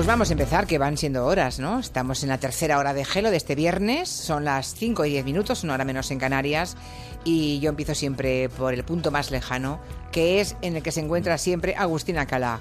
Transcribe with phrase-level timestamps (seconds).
[0.00, 1.78] Pues vamos a empezar, que van siendo horas, ¿no?
[1.78, 5.26] Estamos en la tercera hora de Gelo de este viernes, son las 5 y 10
[5.26, 6.78] minutos, una hora menos en Canarias,
[7.22, 9.78] y yo empiezo siempre por el punto más lejano,
[10.10, 12.60] que es en el que se encuentra siempre Agustín Acalá.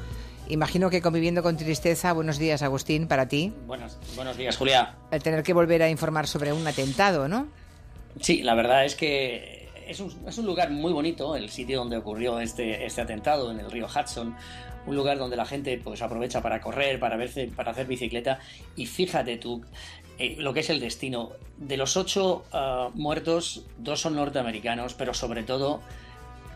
[0.50, 3.54] Imagino que conviviendo con tristeza, buenos días Agustín, para ti.
[3.66, 4.96] Buenos, buenos días, Julia.
[5.10, 7.48] El tener que volver a informar sobre un atentado, ¿no?
[8.20, 9.59] Sí, la verdad es que
[9.90, 13.60] es un, es un lugar muy bonito, el sitio donde ocurrió este, este atentado en
[13.60, 14.36] el río Hudson,
[14.86, 18.40] un lugar donde la gente pues aprovecha para correr, para verse, para hacer bicicleta
[18.76, 19.64] y fíjate tú
[20.20, 21.32] eh, lo que es el destino.
[21.58, 25.82] De los ocho uh, muertos, dos son norteamericanos, pero sobre todo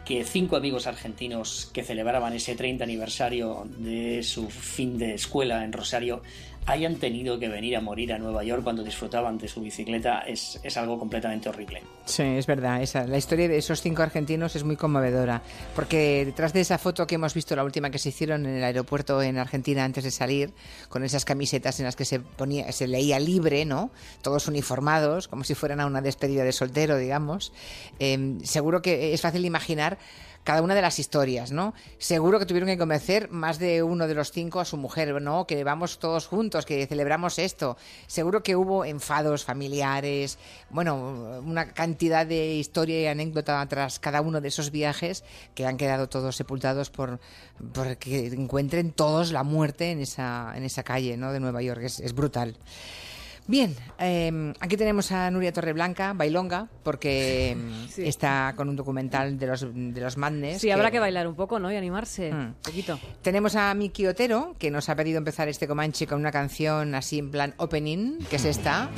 [0.06, 5.72] que cinco amigos argentinos que celebraban ese 30 aniversario de su fin de escuela en
[5.72, 6.22] Rosario
[6.66, 10.60] hayan tenido que venir a morir a Nueva York cuando disfrutaban de su bicicleta es,
[10.64, 11.82] es algo completamente horrible.
[12.06, 12.82] Sí, es verdad.
[12.82, 15.42] Esa, la historia de esos cinco argentinos es muy conmovedora,
[15.76, 18.64] porque detrás de esa foto que hemos visto, la última que se hicieron en el
[18.64, 20.54] aeropuerto en Argentina antes de salir,
[20.90, 23.92] con esas camisetas en las que se ponía, se leía libre, ¿no?
[24.22, 27.54] Todos uniformados, como si fueran a una despedida de soltero, digamos.
[28.00, 29.98] Eh, seguro que es fácil imaginar
[30.44, 31.74] cada una de las historias, ¿no?
[31.98, 35.48] Seguro que tuvieron que convencer más de uno de los cinco a su mujer, ¿no?
[35.48, 37.78] Que vamos todos juntos, que celebramos esto.
[38.08, 40.38] Seguro que hubo enfados familiares,
[40.70, 45.24] bueno, una cantidad de historia y anécdota tras cada uno de esos viajes
[45.56, 47.20] que han quedado todos sepultados por,
[48.00, 51.32] que encuentren todos la muerte en esa, en esa calle, ¿no?
[51.32, 51.84] De Nueva York.
[51.84, 52.58] Es brutal.
[53.46, 57.58] Bien, eh, aquí tenemos a Nuria Torreblanca, bailonga, porque
[57.90, 58.08] sí.
[58.08, 60.62] está con un documental de los, de los Madness.
[60.62, 60.74] Sí, que...
[60.74, 61.72] habrá que bailar un poco, ¿no?
[61.72, 62.36] Y animarse mm.
[62.36, 63.00] un poquito.
[63.22, 67.20] Tenemos a Miki Otero, que nos ha pedido empezar este Comanche con una canción así
[67.20, 68.90] en plan opening, que es esta.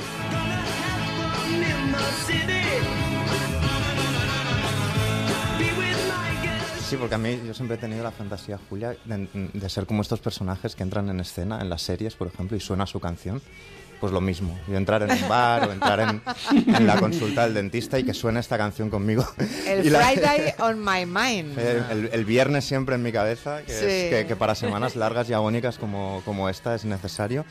[6.88, 10.02] Sí, porque a mí yo siempre he tenido la fantasía, Julia, de, de, ser como
[10.02, 13.42] estos personajes que entran en escena, en las series, por ejemplo, y suena su canción.
[14.00, 16.22] Pues lo mismo, yo entrar en un bar o entrar en,
[16.74, 19.26] en la consulta del dentista y que suene esta canción conmigo.
[19.66, 21.58] El la, Friday on my mind.
[22.12, 23.84] El, viernes siempre en mi cabeza, que, sí.
[23.86, 27.46] es, que, que, para semanas largas y agónicas como, como esta es necesario.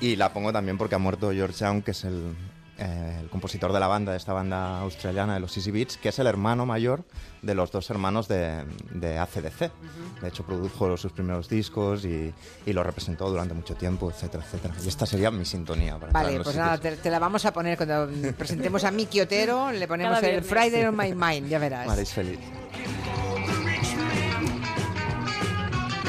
[0.00, 2.34] Y la pongo también porque ha muerto George Young, que es el,
[2.78, 6.08] eh, el compositor de la banda, de esta banda australiana de los Easy Beats, que
[6.08, 7.04] es el hermano mayor
[7.42, 9.60] de los dos hermanos de, de ACDC.
[9.60, 10.20] Uh -huh.
[10.22, 12.32] De hecho, produjo sus primeros discos y,
[12.66, 14.74] y, lo representó durante mucho tiempo, etcétera, etcétera.
[14.82, 15.98] Y esta sería mi sintonía.
[15.98, 19.70] Para vale, pues nada, te, te, la vamos a poner cuando presentemos a Miki Otero,
[19.70, 21.86] le ponemos el Friday on My Mind, ya verás.
[21.86, 22.38] Maréis feliz.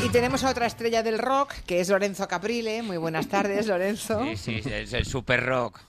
[0.05, 2.83] Y tenemos a otra estrella del rock, que es Lorenzo Caprile.
[2.83, 4.23] Muy buenas tardes, Lorenzo.
[4.35, 5.79] Sí, sí, es el super rock.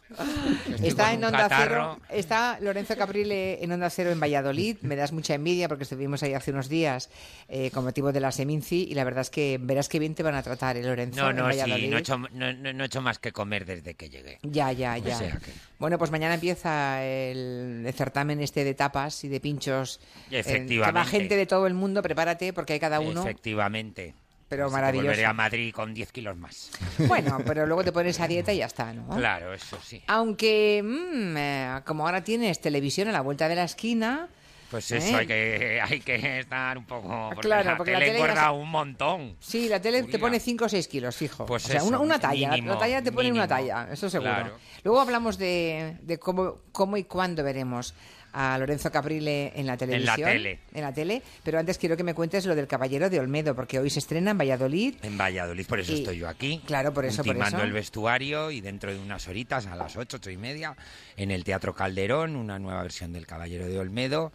[0.83, 1.99] Está en Onda Cero.
[2.09, 4.79] Está Lorenzo Caprile en Onda Cero en Valladolid.
[4.81, 7.11] Me das mucha envidia porque estuvimos ahí hace unos días
[7.49, 10.23] eh, con motivo de la Seminci y la verdad es que verás qué bien te
[10.23, 11.21] van a tratar, ¿eh, Lorenzo.
[11.21, 11.85] No, no, en Valladolid.
[11.85, 14.39] sí, no he, hecho, no, no he, hecho, más que comer desde que llegué.
[14.43, 15.17] Ya, ya, ya.
[15.17, 15.51] O sea que...
[15.79, 20.01] Bueno, pues mañana empieza el, el, certamen este de tapas y de pinchos.
[20.31, 20.75] Efectivamente.
[20.75, 23.21] Eh, que va gente de todo el mundo, prepárate porque hay cada uno.
[23.21, 24.06] Efectivamente
[24.49, 25.09] pero maravilloso.
[25.09, 26.71] Volveré a Madrid con 10 kilos más.
[26.99, 29.09] Bueno, pero luego te pones a dieta y ya está, ¿no?
[29.17, 30.03] Claro, eso sí.
[30.07, 34.29] Aunque, mmm, eh, como ahora tienes televisión a la vuelta de la esquina...
[34.71, 35.15] Pues eso, ¿eh?
[35.15, 37.31] hay, que, hay que estar un poco...
[37.35, 39.37] Porque claro, la porque tele la tele engorda un montón.
[39.39, 41.47] Sí, la tele Uy, te pone 5 o 6 kilos, fijo.
[41.47, 42.51] Pues o sea, eso, una, una, talla.
[42.51, 43.45] Mínimo, la talla te pone mínimo.
[43.45, 44.33] una talla, eso seguro.
[44.33, 44.59] Claro.
[44.83, 47.95] Luego hablamos de, de cómo, cómo y cuándo veremos
[48.39, 50.19] a Lorenzo Caprile en la televisión.
[50.19, 50.59] En la tele.
[50.75, 51.23] En la tele.
[51.43, 54.33] Pero antes quiero que me cuentes lo del Caballero de Olmedo, porque hoy se estrena
[54.33, 54.95] en Valladolid.
[55.03, 56.61] En Valladolid, por eso y, estoy yo aquí.
[56.67, 57.63] Claro, por eso, por eso.
[57.63, 60.77] el vestuario y dentro de unas horitas, a las ocho, ocho y media,
[61.17, 64.33] en el Teatro Calderón, una nueva versión del Caballero de Olmedo,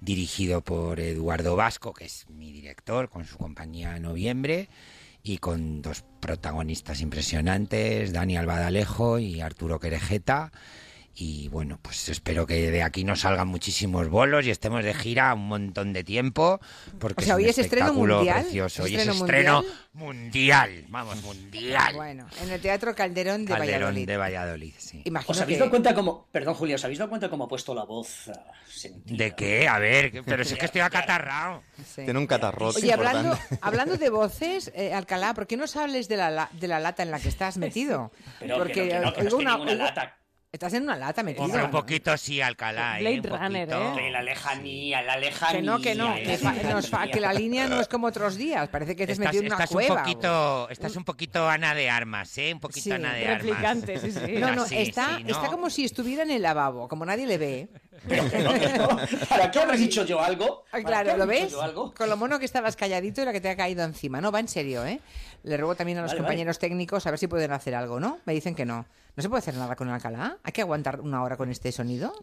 [0.00, 4.70] dirigido por Eduardo Vasco, que es mi director, con su compañía Noviembre
[5.22, 10.52] y con dos protagonistas impresionantes, Dani Albadalejo y Arturo Querejeta
[11.14, 15.34] y bueno, pues espero que de aquí nos salgan muchísimos bolos y estemos de gira
[15.34, 16.60] un montón de tiempo
[16.98, 18.84] porque o sea, es hoy un es estreno mundial, precioso.
[18.84, 19.62] Hoy es estreno estreno
[19.92, 20.72] mundial?
[20.72, 21.94] mundial, vamos, mundial.
[21.94, 24.06] Bueno, en el Teatro Calderón de Calderón Valladolid.
[24.06, 25.02] de Valladolid, sí.
[25.04, 25.60] Imagino ¿Os habéis que...
[25.60, 28.32] dado cuenta cómo, perdón Julio, ¿os habéis dado cuenta cómo ha puesto la voz uh,
[28.66, 29.24] sentida?
[29.24, 29.68] ¿De qué?
[29.68, 31.62] A ver, pero si es que estoy acatarrado.
[31.84, 32.04] Sí.
[32.04, 36.16] Tiene un catarrote Oye, hablando, hablando de voces, eh, Alcalá, ¿por qué no hables de
[36.16, 38.12] la, de la lata en la que estás metido?
[38.38, 40.16] Pero Porque que no, que no, que no una, una lata.
[40.52, 41.46] Estás en una lata metido.
[41.46, 43.20] Hombre, un poquito sí, Alcalá, Blade ¿eh?
[43.20, 43.98] Un Runner, poquito.
[43.98, 44.02] ¿eh?
[44.02, 45.56] Que la lejanía, la lejanía.
[45.60, 48.36] Que no, que no, que, fa- nos fa- que la línea no es como otros
[48.36, 48.68] días.
[48.68, 49.94] Parece que te has Estás, metido en una estás cueva.
[49.94, 52.52] un poquito, estás un poquito Ana de Armas, ¿eh?
[52.52, 53.42] Un poquito Sí, Ana de Armas.
[53.46, 54.32] Replicante, sí, sí.
[54.38, 55.30] No, no, Sí, está, sí, ¿no?
[55.30, 57.68] está como si estuviera en el lavabo, como nadie le ve.
[59.30, 60.64] ¿Para qué habrás dicho yo algo?
[60.84, 61.54] Claro, ¿lo ves?
[61.96, 64.20] Con lo mono que estabas calladito y la que te ha caído encima.
[64.20, 65.00] No, va en serio, ¿eh?
[65.42, 68.18] Le ruego también a los compañeros técnicos a ver si pueden hacer algo, ¿no?
[68.24, 68.86] Me dicen que no.
[69.14, 70.38] ¿No se puede hacer nada con el Alcalá?
[70.42, 72.14] ¿Hay que aguantar una hora con este sonido?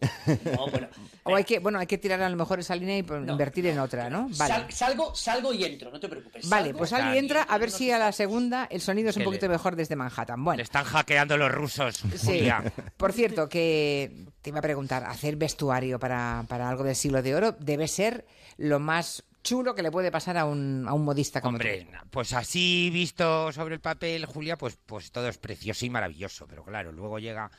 [0.56, 0.88] No, bueno.
[1.22, 3.78] O hay que, bueno, hay que tirar a lo mejor esa línea y invertir en
[3.78, 4.28] otra, ¿no?
[4.36, 4.72] Vale.
[4.72, 6.48] salgo, salgo y entro, no te preocupes.
[6.48, 9.24] Vale, pues sal y entra a ver si a la segunda el sonido es un
[9.24, 10.42] poquito mejor desde Manhattan.
[10.42, 10.56] Bueno.
[10.56, 12.02] Le están hackeando los rusos.
[12.16, 12.48] Sí.
[12.96, 17.34] Por cierto, que te iba a preguntar, hacer vestuario para, para algo del siglo de
[17.34, 18.24] oro debe ser
[18.56, 22.32] lo más chulo que le puede pasar a un, a un modista como Hombre, pues
[22.32, 26.92] así visto sobre el papel, Julia, pues, pues todo es precioso y maravilloso, pero claro,
[26.92, 27.50] luego llega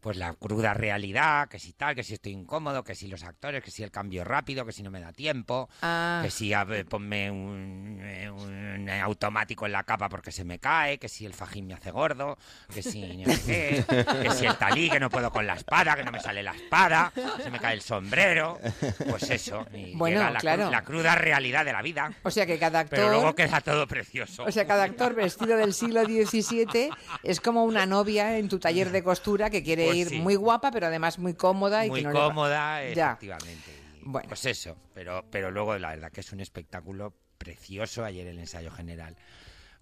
[0.00, 3.62] pues la cruda realidad, que si tal, que si estoy incómodo, que si los actores,
[3.62, 6.20] que si el cambio rápido, que si no me da tiempo, ah.
[6.22, 11.08] que si a ponme un, un, automático en la capa porque se me cae, que
[11.08, 12.38] si el fajín me hace gordo,
[12.72, 16.20] que si que si el talí, que no puedo con la espada, que no me
[16.20, 17.12] sale la espada,
[17.42, 18.58] se me cae el sombrero,
[19.08, 20.70] pues eso, y bueno, llega la, claro.
[20.70, 22.12] la cruda realidad de la vida.
[22.22, 22.98] O sea que cada actor...
[22.98, 24.44] Pero luego queda todo precioso.
[24.44, 26.90] O sea, cada actor vestido del siglo XVII
[27.22, 30.70] es como una novia en tu taller de costura que quiere pues ir muy guapa,
[30.70, 31.84] pero además muy cómoda.
[31.84, 33.72] Y muy que no cómoda, efectivamente.
[34.02, 34.28] bueno.
[34.28, 38.04] Pues eso, pero, pero luego la verdad que es un espectáculo precioso.
[38.04, 39.16] Ayer el ensayo general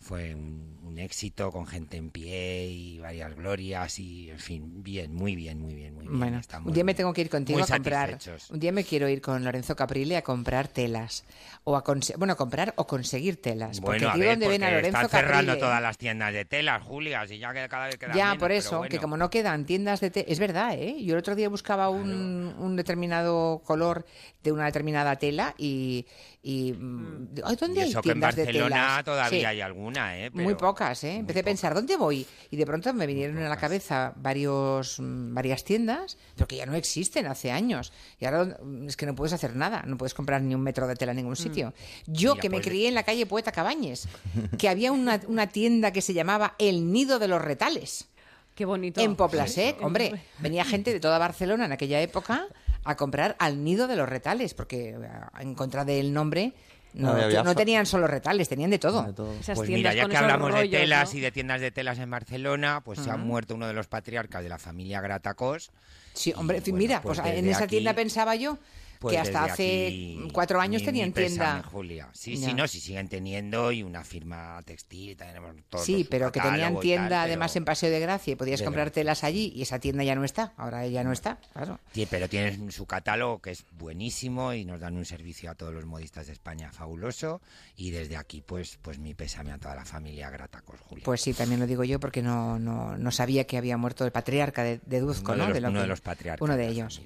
[0.00, 5.37] fue un, éxito con gente en pie y varias glorias y en fin bien muy
[5.37, 8.19] bien muy bien muy bien bueno, un día me tengo que ir contigo a comprar
[8.48, 11.25] un día me quiero ir con Lorenzo Caprile a comprar telas
[11.64, 11.84] o a
[12.16, 15.58] bueno a comprar o conseguir telas bueno porque a ver, ven a Lorenzo están cerrando
[15.58, 18.81] todas las tiendas de telas Julia y ya que cada vez quedan ya por eso
[18.88, 21.90] que como no quedan tiendas de telas es verdad eh yo el otro día buscaba
[21.90, 24.06] un, un determinado color
[24.43, 26.06] de una determinada tela y
[26.48, 29.60] y, mm, ¿dónde hay eso que en Barcelona todavía hay
[29.94, 30.30] ¿eh?
[30.32, 31.16] muy pocas, ¿eh?
[31.16, 32.26] Empecé a pensar, ¿dónde voy?
[32.50, 36.66] Y de pronto me vinieron a la cabeza varios, mm, varias tiendas, pero que ya
[36.66, 37.92] no existen hace años.
[38.18, 40.86] Y ahora mm, es que no puedes hacer nada, no puedes comprar ni un metro
[40.86, 41.72] de tela en ningún sitio.
[42.06, 44.08] Yo, que me pues crié en la calle Poeta Cabañes,
[44.58, 48.08] que había una, una tienda que se llamaba El Nido de los Retales.
[48.54, 49.02] Qué bonito.
[49.02, 52.48] En Poplasec, hombre, venía gente de toda Barcelona en aquella época
[52.84, 55.08] a comprar al nido de los retales, porque eh,
[55.40, 56.54] en contra del nombre
[56.96, 59.14] no, tenían solo retales, tenían de todo.
[59.54, 63.00] Pues mira, ya que hablamos de telas y de tiendas de telas en Barcelona, pues
[63.00, 65.70] se ha muerto uno de los patriarcas de la familia Gratacos.
[66.16, 68.58] Sí, hombre, mira, pues, pues en esa tienda pensaba yo
[68.98, 71.62] pues que hasta hace cuatro años tenían tienda.
[71.62, 72.08] Julia.
[72.12, 75.16] Sí, sí, no, sí siguen teniendo y una firma textil.
[75.16, 79.24] Tenemos sí, pero que tenían tienda además en Paseo de Gracia y podías comprar telas
[79.24, 80.52] allí y esa tienda ya no está.
[80.56, 81.78] Ahora ya no está, claro.
[81.92, 85.72] Sí, pero tienen su catálogo que es buenísimo y nos dan un servicio a todos
[85.72, 87.40] los modistas de España fabuloso.
[87.76, 91.04] Y desde aquí, pues, pues mi pésame a toda la familia Gratacos, Julia.
[91.04, 94.12] Pues sí, también lo digo yo porque no, no, no sabía que había muerto el
[94.12, 95.52] patriarca de, Duzco, ¿no?
[95.52, 96.43] De los, uno de los patriarcas.
[96.43, 97.03] Uno de, ellos.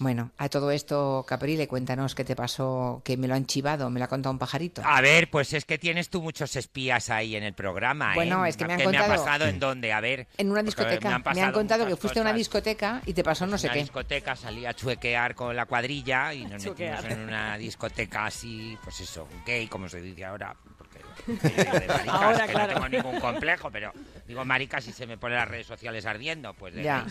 [0.00, 3.98] Bueno, a todo esto, Caprile, cuéntanos qué te pasó, que me lo han chivado, me
[3.98, 4.80] lo ha contado un pajarito.
[4.84, 8.14] A ver, pues es que tienes tú muchos espías ahí en el programa, ¿eh?
[8.14, 9.04] Bueno, es que me han contado...
[9.04, 9.92] ¿Qué me ha pasado en dónde?
[9.92, 10.28] A ver...
[10.36, 11.18] En una discoteca.
[11.34, 13.72] Me han, contado que fuiste a una discoteca y te pasó no sé qué.
[13.72, 18.26] En una discoteca salí a chuequear con la cuadrilla y nos metimos en una discoteca
[18.26, 23.20] así, pues eso, gay, como se dice ahora, porque de maricas, que no tengo ningún
[23.20, 23.92] complejo, pero
[24.28, 27.04] digo maricas y se me ponen las redes sociales ardiendo, pues de ya.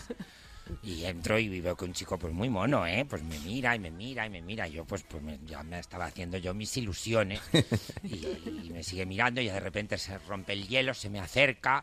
[0.82, 3.04] Y entro y veo que un chico pues muy mono, ¿eh?
[3.08, 4.68] Pues me mira y me mira y me mira.
[4.68, 7.40] Y yo pues, pues ya me estaba haciendo yo mis ilusiones.
[8.04, 11.82] Y, me sigue mirando y de repente se rompe el hielo, se me acerca,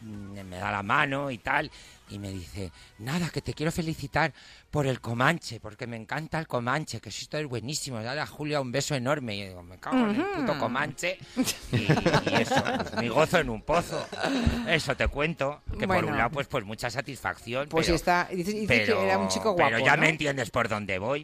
[0.00, 1.70] mm, me da la mano y tal.
[2.10, 4.32] Y me dice, nada, que te quiero felicitar
[4.70, 8.02] por el Comanche, porque me encanta el Comanche, que esto es buenísimo.
[8.02, 9.36] Dale a Julia un beso enorme.
[9.36, 11.18] Y digo, me cago en el puto Comanche.
[11.72, 14.06] Y, eso, pues, mi gozo en un pozo.
[14.66, 15.62] Eso te cuento.
[15.78, 17.68] Que por un lado, pues, pues mucha satisfacción.
[17.68, 19.70] Pues está, dice, que era un chico guapo.
[19.70, 21.22] Pero ya me entiendes por dónde voy.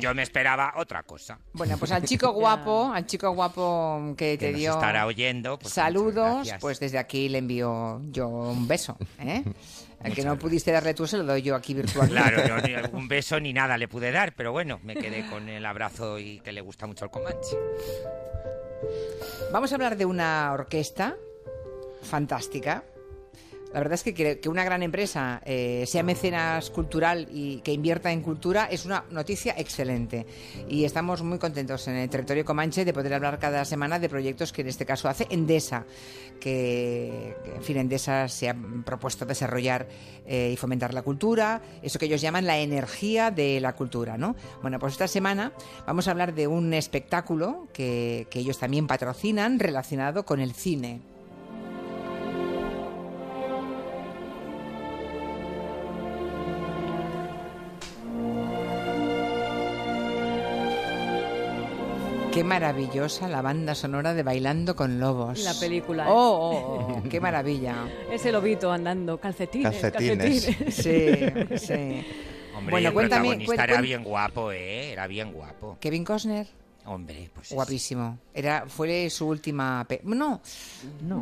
[0.00, 1.38] Yo me esperaba otra cosa.
[1.52, 4.72] Bueno, pues al chico guapo, al chico guapo que, te dio.
[4.72, 5.58] estará oyendo.
[5.58, 8.96] Pues, saludos, pues desde aquí le envío yo un beso.
[9.18, 9.44] ¿eh?
[10.00, 12.32] Al que no pudiste darle tú, se lo doy yo aquí virtualmente.
[12.32, 15.66] Claro, ni un beso ni nada le pude dar, pero bueno, me quedé con el
[15.66, 17.56] abrazo y que le gusta mucho el Comanche.
[19.52, 21.16] Vamos a hablar de una orquesta
[22.02, 22.84] fantástica
[23.72, 28.10] la verdad es que que, una gran empresa eh, sea mecenas cultural y que invierta
[28.12, 30.26] en cultura es una noticia excelente.
[30.68, 34.52] Y estamos muy contentos en el territorio Comanche de poder hablar cada semana de proyectos
[34.52, 35.84] que en este caso hace Endesa,
[36.40, 39.86] que, en fin, Endesa se ha propuesto desarrollar
[40.26, 44.34] eh, y fomentar la cultura, eso que ellos llaman la energía de la cultura, ¿no?
[44.62, 45.52] Bueno, pues esta semana
[45.86, 51.00] vamos a hablar de un espectáculo que ellos también patrocinan relacionado con el cine.
[62.38, 65.40] Qué maravillosa la banda sonora de Bailando con Lobos.
[65.42, 66.04] La película.
[66.04, 66.08] ¿eh?
[66.08, 67.74] Oh, oh, oh, qué maravilla.
[68.12, 70.44] Ese lobito andando, calcetines, Calcetines.
[70.46, 70.72] calcetines.
[70.72, 72.06] Sí, sí.
[72.56, 74.92] Hombre, Bueno, el cuéntame, protagonista era bien guapo, ¿eh?
[74.92, 75.78] Era bien guapo.
[75.80, 76.46] Kevin Costner,
[76.88, 78.18] Hombre, pues es- guapísimo.
[78.34, 79.84] Era, fue su última...
[79.88, 80.40] pe- No,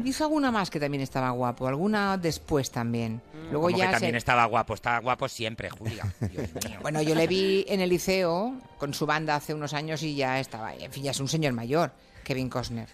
[0.04, 3.20] hizo alguna más que también estaba guapo, alguna después también.
[3.50, 4.74] Luego como ya que también se- estaba guapo.
[4.74, 6.04] Estaba guapo siempre, Julia.
[6.20, 6.78] Dios mío.
[6.82, 10.38] Bueno, yo le vi en el liceo con su banda hace unos años y ya
[10.40, 11.92] estaba, en fin, ya es un señor mayor,
[12.24, 12.88] Kevin Costner.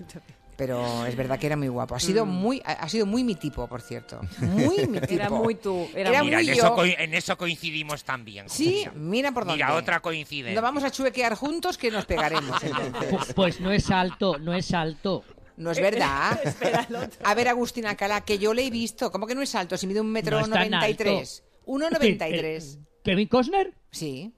[0.56, 1.94] Pero es verdad que era muy guapo.
[1.94, 4.21] Ha sido muy, ha sido muy mi tipo, por cierto.
[4.40, 5.14] Muy mi tipo.
[5.14, 6.62] Era muy tú, era Era Mira, muy en yo.
[6.66, 8.49] eso, en eso coincidimos también.
[8.49, 9.64] Sí, mira por dónde.
[9.64, 10.54] Mira, otra coincidencia.
[10.54, 12.62] No vamos a chuequear juntos que nos pegaremos.
[12.62, 13.35] Entonces.
[13.35, 15.25] Pues no es alto, no es alto.
[15.56, 16.38] No es verdad.
[17.25, 19.11] A ver, Agustín Alcalá, que yo le he visto.
[19.11, 19.76] ¿Cómo que no es alto?
[19.76, 21.42] Si mide un metro noventa y tres.
[21.64, 22.78] Uno noventa y Eh, tres.
[22.80, 23.73] eh, ¿Kevin Costner?
[23.90, 24.32] Sí,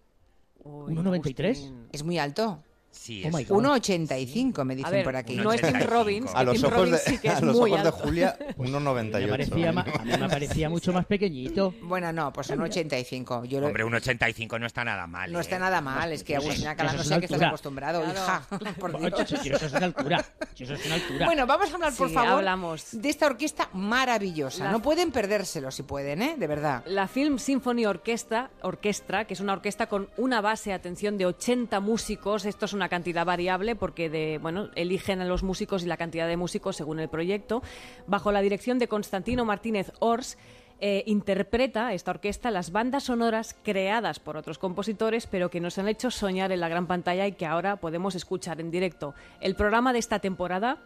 [0.62, 1.44] Uy, 1,93.
[1.56, 1.88] Agustín.
[1.92, 2.62] es muy alto.
[2.94, 3.64] Sí, Oh es- my God.
[3.64, 5.36] 1,85 me dicen ver, por aquí.
[5.36, 5.86] no es Tim 1,85.
[5.86, 7.84] Robbins, que A los Tim ojos, Robbins de, sí que es a los muy ojos
[7.84, 7.90] de.
[7.90, 9.28] Julia, Me 1,98.
[9.28, 11.74] parecía, ma- a mí me parecía mucho más pequeñito.
[11.82, 13.44] Bueno, no, pues 1,85.
[13.46, 15.30] Yo lo- Hombre, un 85 no está nada mal.
[15.32, 15.42] No ¿eh?
[15.42, 18.18] está nada mal, es que no es sé qué estás acostumbrado, Claro.
[18.18, 18.46] hija.
[18.78, 19.28] Por Dios.
[19.28, 20.24] Si eso es una altura.
[20.54, 21.26] Si eso es una altura.
[21.26, 22.86] Bueno, vamos a hablar, por Sí, favor, hablamos.
[22.92, 24.64] de esta orquesta maravillosa.
[24.64, 26.34] La- No pueden perdérselo si pueden, ¿eh?
[26.38, 26.82] De verdad.
[26.86, 31.80] La Film Symphony Orquesta, Orquestra, que es una orquesta con una base, atención, de 80
[31.80, 32.44] músicos.
[32.44, 36.28] Esto es una cantidad variable porque de, bueno, eligen a los músicos y la cantidad
[36.28, 37.62] de músicos según el proyecto.
[38.06, 40.36] Bajo la dirección de Constantino Martínez Ors,
[40.80, 45.88] eh, interpreta esta orquesta las bandas sonoras creadas por otros compositores, pero que nos han
[45.88, 49.14] hecho soñar en la gran pantalla y que ahora podemos escuchar en directo.
[49.40, 50.78] El programa de esta temporada,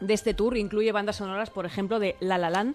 [0.00, 2.74] de este tour, incluye bandas sonoras, por ejemplo, de La La Land,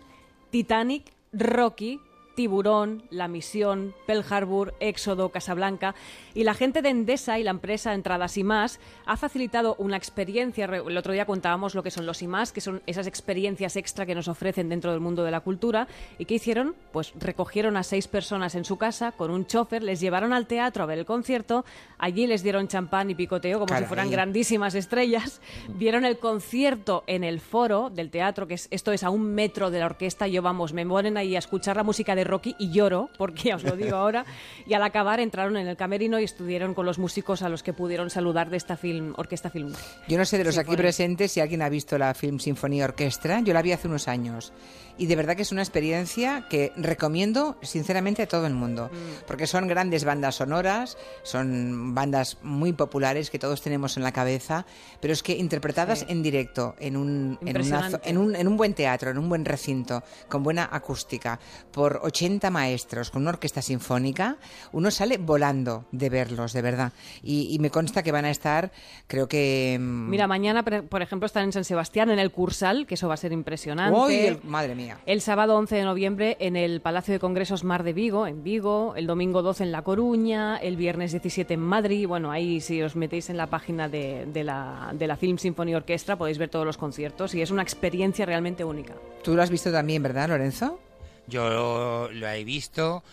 [0.51, 1.99] Titanic, Rocky,
[2.35, 5.95] Tiburón, La Misión, Pearl Harbor, Éxodo, Casablanca.
[6.33, 10.65] Y la gente de Endesa y la empresa Entradas y Más ha facilitado una experiencia.
[10.65, 14.05] El otro día contábamos lo que son los y más, que son esas experiencias extra
[14.05, 15.87] que nos ofrecen dentro del mundo de la cultura.
[16.17, 16.75] ¿Y qué hicieron?
[16.91, 20.83] Pues recogieron a seis personas en su casa con un chofer, les llevaron al teatro
[20.83, 21.65] a ver el concierto.
[21.97, 23.83] Allí les dieron champán y picoteo como Caray.
[23.83, 25.41] si fueran grandísimas estrellas.
[25.69, 29.71] Vieron el concierto en el foro del teatro, que es, esto es a un metro
[29.71, 30.27] de la orquesta.
[30.27, 33.63] Yo, vamos, me ponen ahí a escuchar la música de Rocky y lloro, porque os
[33.63, 34.25] lo digo ahora.
[34.65, 37.73] Y al acabar entraron en el camerino y estuvieron con los músicos a los que
[37.73, 39.73] pudieron saludar de esta film, orquesta film.
[40.07, 40.77] Yo no sé de los aquí Sinfonía.
[40.83, 43.41] presentes si alguien ha visto la Film Sinfonía Orquestra.
[43.41, 44.53] Yo la vi hace unos años.
[44.95, 48.91] Y de verdad que es una experiencia que recomiendo sinceramente a todo el mundo.
[48.93, 49.25] Mm.
[49.25, 54.65] Porque son grandes bandas sonoras, son bandas muy populares que todos tenemos en la cabeza,
[55.01, 56.05] pero es que interpretadas Sí.
[56.09, 59.45] en directo, en un, en, una en, un, en un buen teatro, en un buen
[59.45, 61.39] recinto, con buena acústica,
[61.71, 64.37] por 80 maestros, con una orquesta sinfónica,
[64.71, 66.93] uno sale volando de verlos, de verdad.
[67.23, 68.71] Y, y me consta que van a estar,
[69.07, 69.77] creo que...
[69.79, 73.07] mm, Mira, mañana, por por ejemplo, están en San Sebastián, en el Cursal, que eso
[73.07, 73.97] va a ser impresionante.
[73.99, 74.99] ¡Uy, el- madre mía!
[75.07, 78.93] El sábado 11 de noviembre en el Palacio de Congresos Mar de Vigo, en Vigo,
[78.95, 82.07] el domingo 12 en La Coruña, el viernes 17 en Madrid.
[82.07, 85.73] Bueno, ahí si os metéis en la página de, de la, de la Film Symphony
[85.73, 88.93] Orchestra podéis ver todos los conciertos y es una experiencia realmente única.
[89.23, 90.79] Tú lo has visto también, ¿verdad, Lorenzo?
[91.27, 93.03] Yo lo he visto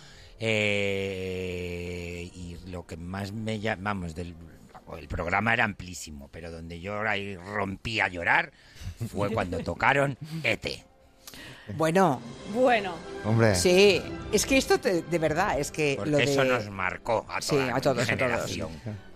[1.01, 4.35] eh, y lo que más me llama, vamos, del,
[4.99, 8.51] el programa era amplísimo, pero donde yo ahí rompí a llorar
[9.11, 10.67] fue cuando tocaron E ET.
[11.77, 12.21] Bueno,
[12.53, 14.03] Bueno, Hombre, sí,
[14.33, 16.25] es que esto te- de verdad, es que Porque lo de...
[16.25, 18.59] eso nos marcó a Sí, toda a todos, mi a todos.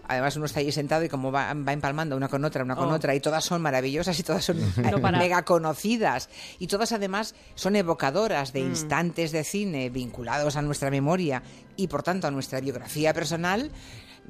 [0.06, 2.90] Además uno está ahí sentado y como va, va empalmando una con otra, una con
[2.90, 2.94] Oh.
[2.94, 6.28] otra, y todas son maravillosas y todas son No mega conocidas.
[6.58, 8.52] Y todas además son evocadoras Mm.
[8.52, 11.42] de instantes de cine vinculados a nuestra memoria
[11.76, 13.70] y por tanto a nuestra biografía personal.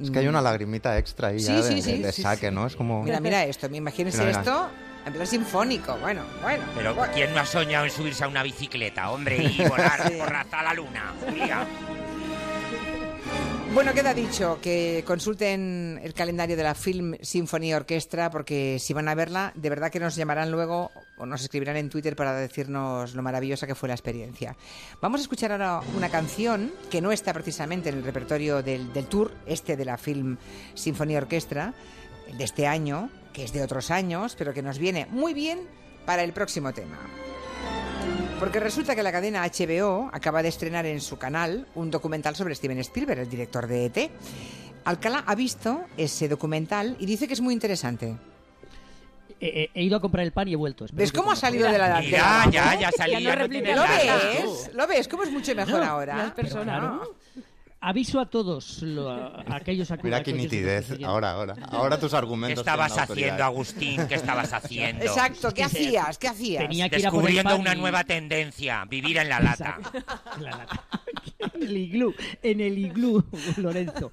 [0.01, 2.51] es que hay una lagrimita extra ahí Sí, ya sí, de, sí, de sí, saque,
[2.51, 2.67] ¿no?
[2.67, 3.03] Es como...
[3.03, 4.41] Mira, mira esto, imagínense Mira, mira.
[4.41, 4.71] esto
[5.07, 5.97] en plan sinfónico.
[5.99, 6.65] Bueno, bueno.
[6.75, 7.13] Pero bueno.
[7.15, 10.15] ¿quién no ha soñado en subirse a una bicicleta, hombre, y volar Sí.
[10.19, 11.67] por hasta la luna, Julia?
[13.75, 19.09] Bueno, queda dicho que consulten el calendario de la Film Symphony Orquestra porque si van
[19.09, 23.17] a verla, de verdad que nos llamarán luego o nos escribirán en Twitter para decirnos
[23.17, 24.57] lo maravillosa que fue la experiencia.
[25.01, 29.33] Vamos a escuchar ahora una canción que no está precisamente en el repertorio del, tour
[29.45, 30.37] este de la Film
[30.75, 31.75] Symphony Orquestra,
[32.29, 35.59] el de este año, que es de otros años, pero que nos viene muy bien
[36.07, 37.01] para el próximo tema.
[38.39, 42.55] Porque resulta que la cadena HBO acaba de estrenar en su canal un documental sobre
[42.55, 44.11] Steven Spielberg, el director de ET.
[44.85, 48.17] Alcalá ha visto ese documental y dice que es muy interesante.
[49.41, 50.85] He, he- he ido a comprar el pan y he vuelto.
[50.85, 52.11] espero ¿Ves cómo ha salido de la ya,
[52.51, 54.71] ya Ya no ya no ¿Lo ves?
[54.75, 55.09] ¿Lo ves?
[55.09, 56.17] ¿Cómo es mucho mejor No, ahora?
[56.17, 57.01] las personas.
[57.89, 60.91] Aviso a todos lo- a- aquellos a Mira qué nitidez.
[61.05, 61.55] Ahora, ahora.
[61.71, 62.61] Ahora tus ¿Qué argumentos.
[62.61, 63.29] estabas tienen autoridad.
[63.29, 64.07] haciendo, Agustín?
[64.09, 65.05] ¿Qué estabas haciendo?
[65.05, 66.19] Exacto, ¿qué hacías?
[66.19, 66.63] ¿Qué hacías?
[66.65, 69.41] Tenía que ir a por el Descubriendo pan una y- nueva tendencia, vivir en la
[69.41, 69.79] lata.
[70.41, 70.81] La lata.
[71.55, 73.25] en el iglú, en el iglú,
[73.59, 74.11] Lorenzo.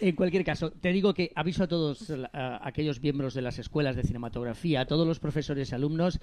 [0.00, 3.96] En cualquier caso, te digo que aviso a todos a aquellos miembros de las escuelas
[3.96, 6.20] de cinematografía, a todos los profesores y alumnos,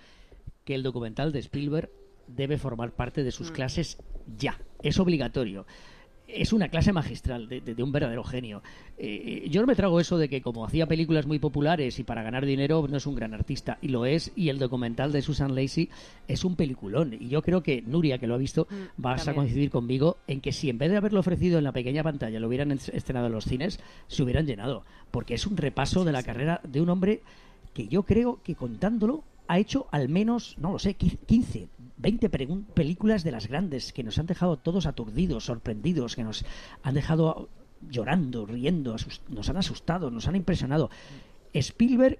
[0.65, 1.89] que el documental de Spielberg
[2.27, 3.97] debe formar parte de sus clases
[4.37, 4.59] ya.
[4.83, 5.65] Es obligatorio.
[6.31, 8.61] Es una clase magistral de, de- de un verdadero genio.
[8.97, 12.21] Eh, yo no me trago eso de que como hacía películas muy populares y para
[12.23, 15.55] ganar dinero no es un gran artista, y lo es, y el documental de Susan
[15.55, 15.89] Lacey
[16.27, 17.13] es un peliculón.
[17.19, 18.67] Y yo creo que Nuria, que lo ha visto,
[18.97, 22.03] vas a coincidir conmigo en que si en vez de haberlo ofrecido en la pequeña
[22.03, 24.83] pantalla lo hubieran es- estrenado en los cines, se hubieran llenado.
[25.11, 27.21] Porque es un repaso de la carrera de un hombre
[27.73, 31.69] que yo creo que contándolo ha hecho al menos, no lo sé, qui- 15,
[31.99, 36.43] 20 pregun- películas de las grandes que nos han dejado todos aturdidos, sorprendidos, que nos
[36.81, 37.49] han dejado
[37.87, 38.95] llorando, riendo,
[39.29, 40.89] nos han asustado, nos han impresionado.
[41.53, 42.19] Spielberg,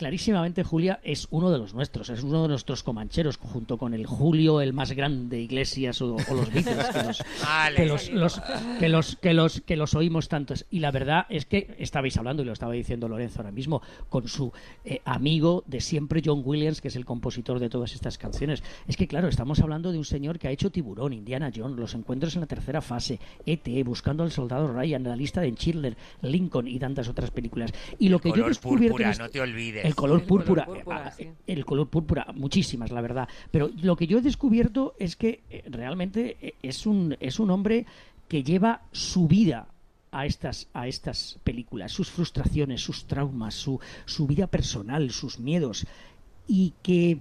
[0.00, 4.06] clarísimamente, Julia, es uno de los nuestros, es uno de nuestros comancheros, junto con el
[4.06, 7.76] Julio, el más grande, Iglesias o, o los Beatles, que los, Vale.
[7.76, 8.40] que los, los-
[8.78, 12.42] que los que los que los oímos tantos y la verdad es que estabais hablando
[12.42, 14.52] y lo estaba diciendo Lorenzo ahora mismo con su
[14.86, 18.96] eh, amigo de siempre John Williams que es el compositor de todas estas canciones es
[18.96, 22.34] que claro estamos hablando de un señor que ha hecho Tiburón Indiana Jones los encuentros
[22.36, 23.82] en la tercera fase E.T.
[23.84, 28.18] buscando al soldado Ryan la lista de Schindler Lincoln y tantas otras películas y lo
[28.18, 29.84] que yo he descubierto púrpura, este- no te olvides.
[29.90, 30.68] El color El color púrpura,
[31.08, 31.30] eh, sí.
[31.46, 33.28] el color púrpura, muchísimas, la verdad.
[33.50, 37.50] Pero lo que yo he descubierto es que eh, realmente eh, es un, es un
[37.50, 37.86] hombre
[38.28, 39.68] que lleva su vida
[40.12, 45.86] a estas, a estas películas, sus frustraciones, sus traumas, su, su vida personal, sus miedos.
[46.46, 47.18] Y que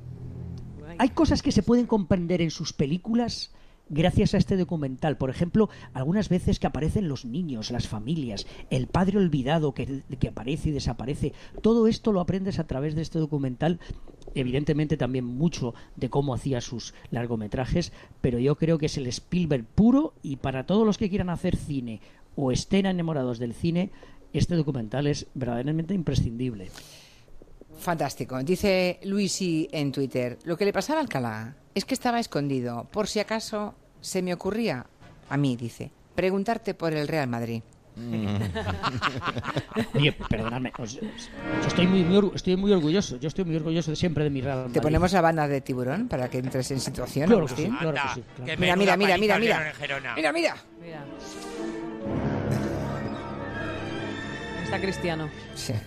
[0.97, 3.51] hay cosas que se pueden comprender en sus películas
[3.89, 5.17] gracias a este documental.
[5.17, 10.27] Por ejemplo, algunas veces que aparecen los niños, las familias, el padre olvidado que, que
[10.27, 11.33] aparece y desaparece.
[11.61, 13.79] Todo esto lo aprendes a través de este documental.
[14.35, 19.66] Evidentemente también mucho de cómo hacía sus largometrajes, pero yo creo que es el Spielberg
[19.66, 22.01] puro y para todos los que quieran hacer cine
[22.35, 23.92] o estén enamorados del cine,
[24.33, 26.70] este documental es verdaderamente imprescindible.
[27.79, 28.42] Fantástico.
[28.44, 33.07] Dice Luisi en Twitter, lo que le pasaba a Alcalá es que estaba escondido, por
[33.07, 34.85] si acaso se me ocurría,
[35.29, 37.62] a mí dice, preguntarte por el Real Madrid.
[39.94, 41.00] Oye, perdonadme, os- os-
[41.62, 44.40] yo estoy muy, muy estoy muy orgulloso, yo estoy muy orgulloso de siempre de mi
[44.42, 44.81] Real ¿Te Madrid.
[44.81, 47.66] ponemos la banda de tiburón para que entres en situación, Claro que sí.
[47.68, 48.46] Claro Anda, sí, claro.
[48.51, 49.74] que Mira, mira, mira, mira, mira.
[50.16, 50.55] Mira, mira.
[50.81, 51.03] Mira.
[54.70, 55.29] Está Cristiano.
[55.55, 55.74] Sí.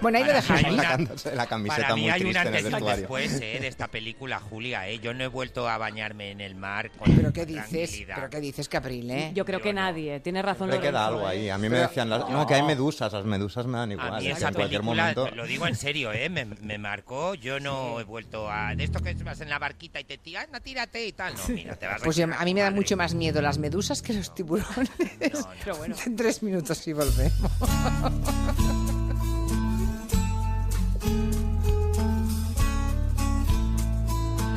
[0.00, 0.62] Bueno, ahí lo dejamos.
[0.62, 2.74] mí hay una- Sacándose la camiseta Para mí muy hay un triste el antes y
[2.82, 4.88] un después eh, de esta película, Julia.
[4.88, 4.98] Eh.
[5.00, 8.04] Yo no he vuelto a bañarme en el mar con ¿Pero qué dices?
[8.06, 9.32] ¿Pero qué dices, Capril, eh?
[9.34, 9.80] Yo creo que Yo no.
[9.82, 10.20] nadie.
[10.20, 11.32] Tiene razón Siempre queda algo ¿eh?
[11.32, 11.50] ahí.
[11.50, 13.92] A mí me Pero- decían, las- no, que hay medusas, las medusas me dan A
[13.94, 14.10] igual.
[14.12, 15.36] mí es que esa en cualquier película, momento...
[15.36, 16.28] lo digo en serio, ¿eh?
[16.30, 17.34] me, me marcó.
[17.34, 18.74] Yo no he vuelto a.
[18.74, 21.34] De esto que vas en la barquita y te tiran, no, tírate y tal.
[21.34, 24.00] No, mira, te vas Pues tirar a mí me da mucho más miedo las medusas
[24.00, 24.90] que los tiburones.
[24.98, 25.48] No, no.
[25.64, 25.96] Pero bueno.
[26.06, 27.52] En tres minutos y volvemos.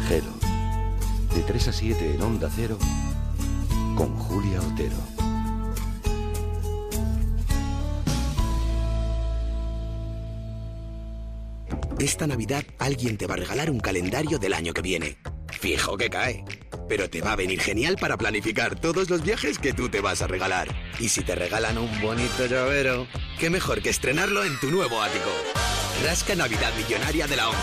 [0.07, 0.31] Gelo.
[1.35, 2.77] De 3 a 7 en Onda Cero.
[3.95, 4.95] Con Julia Otero.
[11.99, 15.17] Esta Navidad alguien te va a regalar un calendario del año que viene.
[15.59, 16.45] Fijo que cae.
[16.87, 20.21] Pero te va a venir genial para planificar todos los viajes que tú te vas
[20.21, 20.69] a regalar.
[20.99, 23.07] Y si te regalan un bonito llavero,
[23.39, 25.29] qué mejor que estrenarlo en tu nuevo ático.
[26.05, 27.59] Rasca Navidad Millonaria de la 11.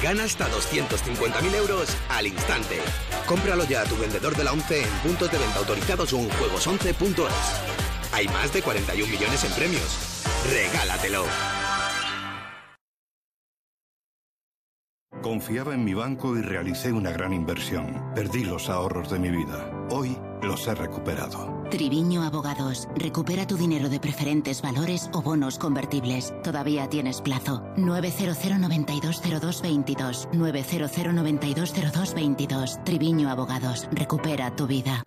[0.00, 2.78] Gana hasta 250.000 euros al instante.
[3.26, 6.30] Cómpralo ya a tu vendedor de la 11 en puntos de venta autorizados o en
[6.30, 8.12] juegos11.es.
[8.12, 10.24] Hay más de 41 millones en premios.
[10.48, 11.24] Regálatelo.
[15.22, 18.12] Confiaba en mi banco y realicé una gran inversión.
[18.14, 19.70] Perdí los ahorros de mi vida.
[19.90, 21.62] Hoy los he recuperado.
[21.70, 22.88] Triviño Abogados.
[22.96, 26.32] Recupera tu dinero de preferentes valores o bonos convertibles.
[26.42, 27.62] Todavía tienes plazo.
[27.76, 30.28] 900 9202 22.
[30.32, 32.84] 900 9202 22.
[32.84, 33.88] Triviño Abogados.
[33.92, 35.04] Recupera tu vida.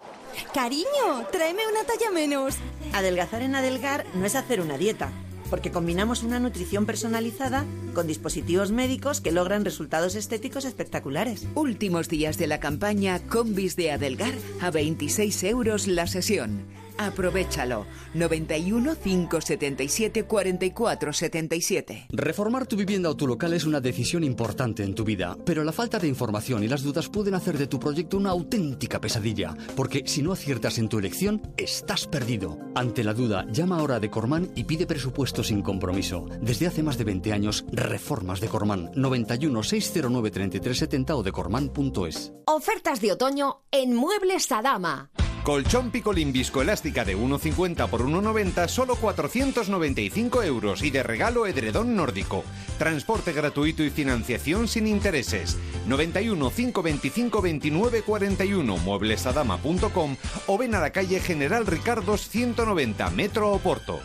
[0.54, 2.58] Cariño, tráeme una talla menos.
[2.94, 5.12] Adelgazar en Adelgar no es hacer una dieta,
[5.54, 7.64] porque combinamos una nutrición personalizada
[7.94, 11.46] con dispositivos médicos que logran resultados estéticos espectaculares.
[11.54, 16.66] Últimos días de la campaña Combis de Adelgar a 26 euros la sesión.
[16.98, 17.86] Aprovechalo.
[18.14, 22.08] 91 577 44 77.
[22.10, 25.72] Reformar tu vivienda o tu local es una decisión importante en tu vida, pero la
[25.72, 30.04] falta de información y las dudas pueden hacer de tu proyecto una auténtica pesadilla, porque
[30.06, 32.58] si no aciertas en tu elección, estás perdido.
[32.76, 36.28] Ante la duda, llama ahora a Decorman y pide presupuesto sin compromiso.
[36.42, 42.34] Desde hace más de 20 años, Reformas de Corman 91 609 3370 o decorman.es.
[42.46, 45.12] Ofertas de otoño en Muebles Adama.
[45.44, 52.46] Colchón picolín viscoelástica de 1,50 por 1,90 solo 495 euros y de regalo edredón nórdico.
[52.80, 55.58] Transporte gratuito y financiación sin intereses.
[55.86, 60.16] 91 525 29 41 mueblesadama.com
[60.48, 64.00] o ven a la calle General Ricardos 190 Metro Oporto.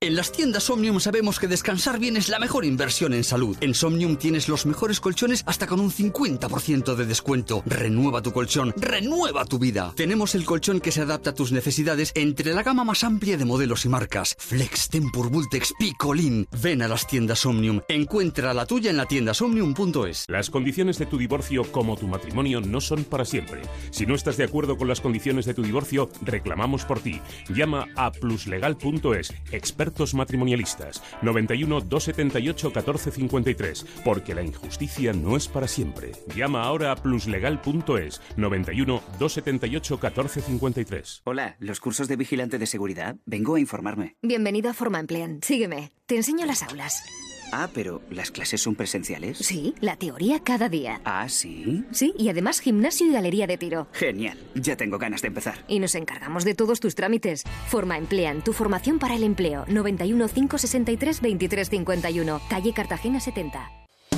[0.00, 3.56] En las tiendas Omnium sabemos que descansar bien es la mejor inversión en salud.
[3.60, 7.64] En Somnium tienes los mejores colchones hasta con un 50% de descuento.
[7.66, 9.92] Renueva tu colchón, renueva tu vida.
[9.96, 13.44] Tenemos el colchón que se adapta a tus necesidades entre la gama más amplia de
[13.44, 14.36] modelos y marcas.
[14.38, 16.46] Flex, Tempur, Vultex, Picolin.
[16.62, 17.80] Ven a las tiendas Omnium.
[17.88, 20.26] Encuentra la tuya en la tienda somnium.es.
[20.28, 23.62] Las condiciones de tu divorcio como tu matrimonio no son para siempre.
[23.90, 27.20] Si no estás de acuerdo con las condiciones de tu divorcio, reclamamos por ti.
[27.48, 29.34] Llama a pluslegal.es.
[29.88, 36.12] Expertos matrimonialistas 91 278 1453 porque la injusticia no es para siempre.
[36.36, 41.22] Llama ahora a pluslegal.es 91 278 1453.
[41.24, 43.16] Hola, los cursos de vigilante de seguridad.
[43.24, 44.16] Vengo a informarme.
[44.20, 45.40] Bienvenido a Forma Emplean.
[45.42, 45.90] Sígueme.
[46.04, 47.02] Te enseño las aulas.
[47.52, 49.38] Ah, pero ¿las clases son presenciales?
[49.38, 51.00] Sí, la teoría cada día.
[51.04, 51.84] Ah, sí.
[51.92, 53.88] Sí, y además gimnasio y galería de tiro.
[53.92, 55.64] Genial, ya tengo ganas de empezar.
[55.68, 57.44] Y nos encargamos de todos tus trámites.
[57.68, 59.64] Forma Emplean, tu formación para el empleo.
[59.68, 63.70] 91 563 2351, calle Cartagena 70.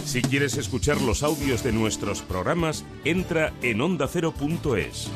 [0.04, 5.08] Si quieres escuchar los audios de nuestros programas, entra en ondacero.es.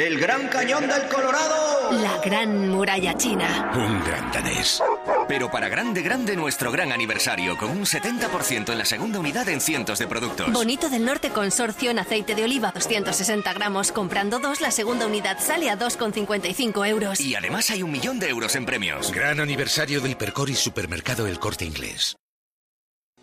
[0.00, 1.92] El Gran Cañón del Colorado.
[1.92, 3.70] La Gran Muralla China.
[3.74, 4.82] Un gran danés.
[5.28, 9.60] Pero para grande, grande nuestro gran aniversario, con un 70% en la segunda unidad en
[9.60, 10.50] cientos de productos.
[10.54, 13.92] Bonito del Norte Consorcio en aceite de oliva 260 gramos.
[13.92, 17.20] Comprando dos, la segunda unidad sale a 2,55 euros.
[17.20, 19.12] Y además hay un millón de euros en premios.
[19.12, 22.16] Gran aniversario del Percor y Supermercado El Corte Inglés.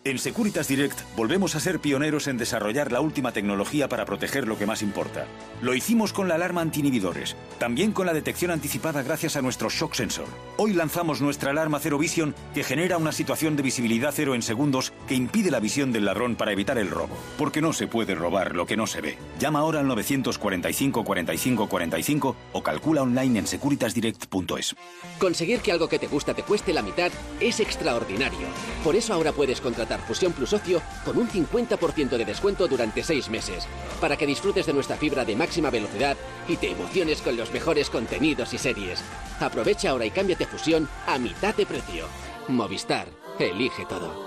[0.07, 4.57] En Securitas Direct volvemos a ser pioneros en desarrollar la última tecnología para proteger lo
[4.57, 5.25] que más importa.
[5.61, 9.95] Lo hicimos con la alarma anti-inhibidores, también con la detección anticipada gracias a nuestro shock
[9.95, 10.27] sensor.
[10.55, 14.93] Hoy lanzamos nuestra alarma Zero Vision que genera una situación de visibilidad cero en segundos
[15.09, 17.17] que impide la visión del ladrón para evitar el robo.
[17.37, 19.17] Porque no se puede robar lo que no se ve.
[19.39, 24.73] Llama ahora al 945 45 45 o calcula online en securitasdirect.es.
[25.19, 28.47] Conseguir que algo que te gusta te cueste la mitad es extraordinario.
[28.85, 33.29] Por eso ahora puedes contratar Fusión Plus Ocio con un 50% de descuento durante 6
[33.29, 33.67] meses,
[34.01, 37.89] para que disfrutes de nuestra fibra de máxima velocidad y te emociones con los mejores
[37.89, 39.03] contenidos y series.
[39.39, 42.05] Aprovecha ahora y cámbiate Fusión a mitad de precio.
[42.47, 43.07] Movistar,
[43.39, 44.26] elige todo.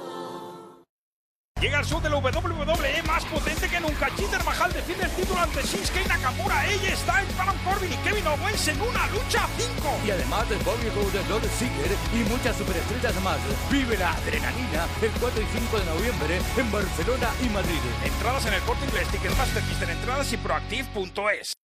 [1.60, 4.08] Llega el show de la WWE más potente que nunca.
[4.16, 6.66] Jinder Mahal defiende el título ante Shinsuke Nakamura.
[6.66, 10.00] Ella está en Baron Corbin y Kevin Owens en una lucha 5.
[10.06, 13.36] Y además del Bobby Roode, Dolph Ziggler y muchas superestrellas más.
[13.70, 17.80] Vive la adrenalina el 4 y 5 de noviembre en Barcelona y Madrid.
[18.06, 21.59] Entradas en el corte inglés, Ticketmaster, Mister Entradas y Proactive.es.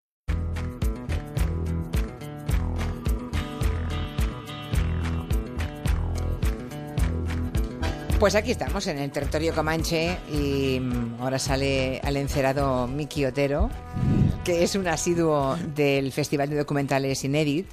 [8.20, 13.70] Pues aquí estamos en el territorio comanche y mm, ahora sale al encerado Miki Otero,
[14.46, 17.68] que es un asiduo del Festival de Documentales Inédit.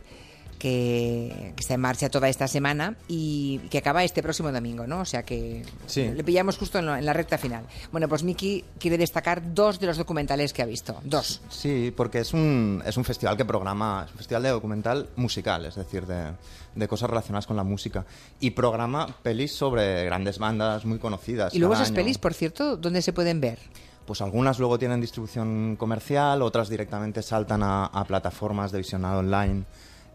[0.63, 5.01] Que, está en marcha toda esta semana y que acaba este próximo domingo, ¿no?
[5.01, 6.09] O sea que Sí.
[6.09, 7.65] le pillamos justo en, lo- en la recta final.
[7.91, 10.95] Bueno, pues Miki quiere destacar dos de los documentales que ha visto.
[11.03, 11.41] Dos.
[11.51, 15.65] Sí, porque es un, es un festival que programa, es un festival de documental musical,
[15.67, 16.31] es decir, de,
[16.77, 18.07] de cosas relacionadas con la música.
[18.39, 21.53] Y programa pelis sobre grandes bandas muy conocidas.
[21.55, 21.97] Y luego esas año.
[21.97, 23.59] pelis, por cierto, ¿dónde se pueden ver?
[24.07, 29.65] Pues algunas luego tienen distribución comercial, otras directamente saltan a, a plataformas de visionado online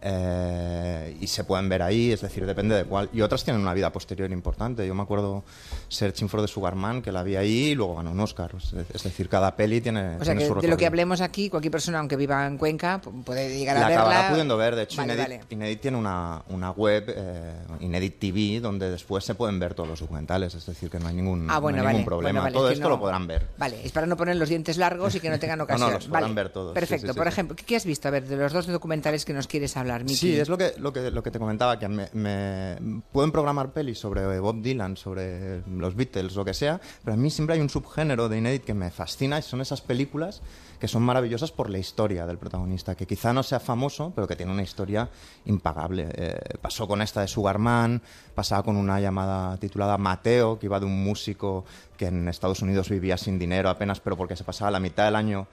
[0.01, 3.09] eh, y se pueden ver ahí, es decir, depende de cuál.
[3.13, 4.85] Y otras tienen una vida posterior importante.
[4.87, 5.43] Yo me acuerdo
[5.89, 8.51] Searching for the Sugarman, que la vi ahí y luego ganó un Oscar.
[8.93, 11.49] Es, decir, cada peli tiene, O sea tiene que su de lo que hablemos aquí,
[11.49, 14.01] cualquier persona, aunque viva en Cuenca, pu- puede llegar a la verla.
[14.03, 14.75] acabará pudiendo ver.
[14.75, 15.45] De hecho, Vale, Inedit, vale.
[15.49, 19.99] Inedit tiene una, una web, eh, Inedit TV, donde después se pueden ver todos los
[19.99, 20.53] documentales.
[20.55, 22.51] Es decir, que no hay ningún, Ah, no bueno, hay vale, ningún problema.
[22.51, 23.47] Todo esto no- lo podrán ver.
[23.57, 25.93] Vale, es para no poner los dientes largos y que no tengan No, no, ocasión.
[25.93, 26.73] los podrán ver todos.
[26.73, 27.07] Perfecto.
[27.07, 27.29] sí, sí, Por sí.
[27.29, 28.07] ejemplo, ¿qué has visto?
[28.07, 29.86] A ver, de los dos documentales que nos quieres hablar,
[30.19, 32.77] Sí, es lo que, lo que, te comentaba, que me,
[33.11, 37.29] pueden programar pelis sobre Bob Dylan, sobre los Beatles, lo que sea, pero a mí
[37.29, 40.41] siempre hay un subgénero de Inedit que me fascina y son esas películas
[40.79, 44.35] que son maravillosas por la historia del protagonista, que quizá no sea famoso, pero que
[44.35, 45.09] tiene una historia
[45.45, 46.09] impagable.
[46.13, 48.01] Eh, pasó con esta de Sugarman,
[48.35, 51.65] pasaba con una llamada titulada Mateo, que iba de un músico
[51.97, 55.15] que en Estados Unidos vivía sin dinero apenas, pero porque se pasaba la mitad del
[55.15, 55.47] año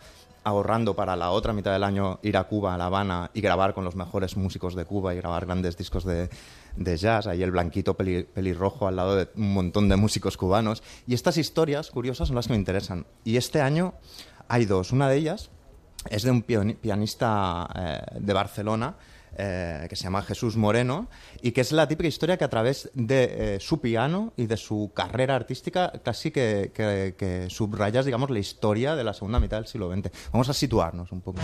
[0.44, 3.74] ahorrando para la otra mitad del año ir a Cuba, a La Habana y grabar
[3.74, 6.28] con los mejores músicos de Cuba y grabar grandes discos de,
[6.76, 7.26] de jazz.
[7.26, 10.82] Ahí el blanquito peli- pelirrojo al lado de un montón de músicos cubanos.
[11.06, 13.06] Y estas historias curiosas son las que me interesan.
[13.24, 13.94] Y este año
[14.46, 14.92] hay dos.
[14.92, 15.50] Una de ellas
[16.10, 18.96] es de un pianista eh, de Barcelona
[19.36, 21.08] eh, que se llama Jesús Moreno
[21.42, 24.56] y que es la típica historia que a través de eh, su piano y de
[24.56, 29.92] su carrera artística casi que, subrayas, digamos, la historia de la segunda mitad del siglo
[29.92, 30.10] XX.
[30.32, 31.40] Vamos a situarnos un poco.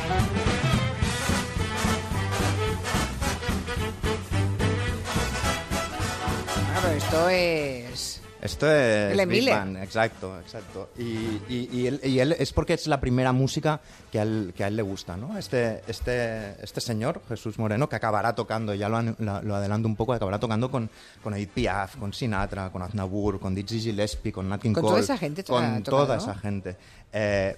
[6.97, 8.20] Esto es...
[8.43, 9.49] Esto es Glenn Big
[9.83, 10.91] exacto, exacto.
[10.99, 11.03] Y,
[11.49, 14.65] y- y él, y él es porque es la primera música que a él, que
[14.65, 15.37] a él le gusta, ¿no?
[15.39, 20.13] Este, este, este señor, Jesús Moreno, que acabará tocando, ya lo, lo, adelanto un poco,
[20.15, 20.89] acabará tocando con,
[21.23, 24.93] con Edith Piaf, con Sinatra, con Aznavour, con Dizzy Gillespie, con Nat King Con Cole,
[24.93, 26.23] toda esa gente con toda ¿no?
[26.23, 26.77] esa gente.
[27.13, 27.57] Eh,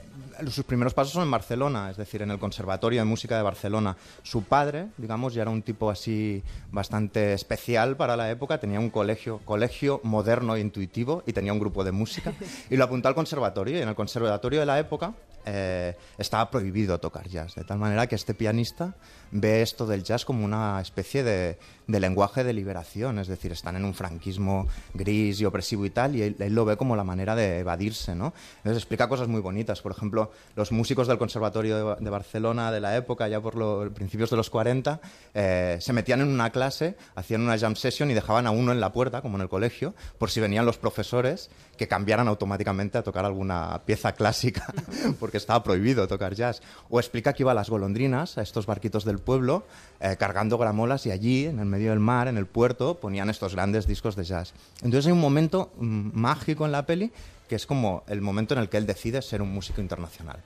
[0.48, 3.96] sus primeros pasos son en Barcelona, es decir, en el Conservatorio de Música de Barcelona.
[4.22, 8.88] Su padre, digamos, ya era un tipo así bastante especial para la época, tenía un
[8.90, 12.32] colegio, colegio moderno e intuitivo y tenía un grupo de música
[12.70, 16.98] y lo apuntó al conservatorio y en el conservatorio de la época eh, estaba prohibido
[16.98, 18.94] tocar jazz, de tal manera que este pianista
[19.32, 23.74] ve esto del jazz como una especie de, de lenguaje de liberación, es decir, están
[23.76, 27.02] en un franquismo gris y opresivo y tal, y él, él lo ve como la
[27.02, 28.32] manera de evadirse, ¿no?
[28.58, 32.80] Entonces explica cosas muy bonitas, por ejemplo, los músicos del Conservatorio de, de Barcelona de
[32.80, 35.00] la época, ya por los principios de los 40,
[35.34, 38.80] eh, se metían en una clase, hacían una jam session y dejaban a uno en
[38.80, 43.02] la puerta, como en el colegio, por si venían los profesores que cambiaran automáticamente a
[43.02, 44.72] tocar alguna pieza clásica,
[45.20, 46.62] porque estaba prohibido tocar jazz.
[46.90, 49.64] O explica que iba a las golondrinas, a estos barquitos del pueblo,
[50.00, 53.54] eh, cargando gramolas y allí, en el medio del mar, en el puerto, ponían estos
[53.54, 54.52] grandes discos de jazz.
[54.82, 57.10] Entonces hay un momento mm, mágico en la peli
[57.48, 60.38] que es como el momento en el que él decide ser un músico internacional,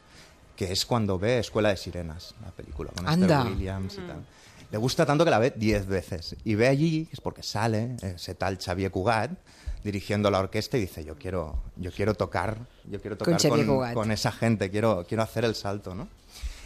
[0.57, 3.43] que es cuando ve Escuela de Sirenas, la película, con Anda.
[3.43, 4.25] Esther Williams y tal.
[4.73, 6.37] Le gusta tanto que la ve diez veces.
[6.45, 9.31] Y ve allí, que es porque sale ese tal Xavier Cugat
[9.87, 13.35] dirigiendo la orquesta y dice, yo quiero, yo quiero tocar, yo quiero tocar
[13.95, 16.09] con, esa gente, quiero, quiero hacer el salto, ¿no?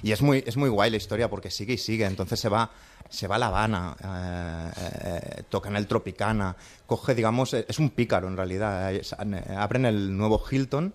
[0.03, 2.07] Y es muy, es muy guay la historia porque sigue y sigue.
[2.07, 2.71] Entonces se va,
[3.11, 4.71] se va a La Habana, eh,
[5.05, 6.57] eh, toca en el Tropicana,
[6.87, 8.93] coge, digamos, es un pícaro en realidad.
[8.95, 10.95] Es- eh, abren el nuevo Hilton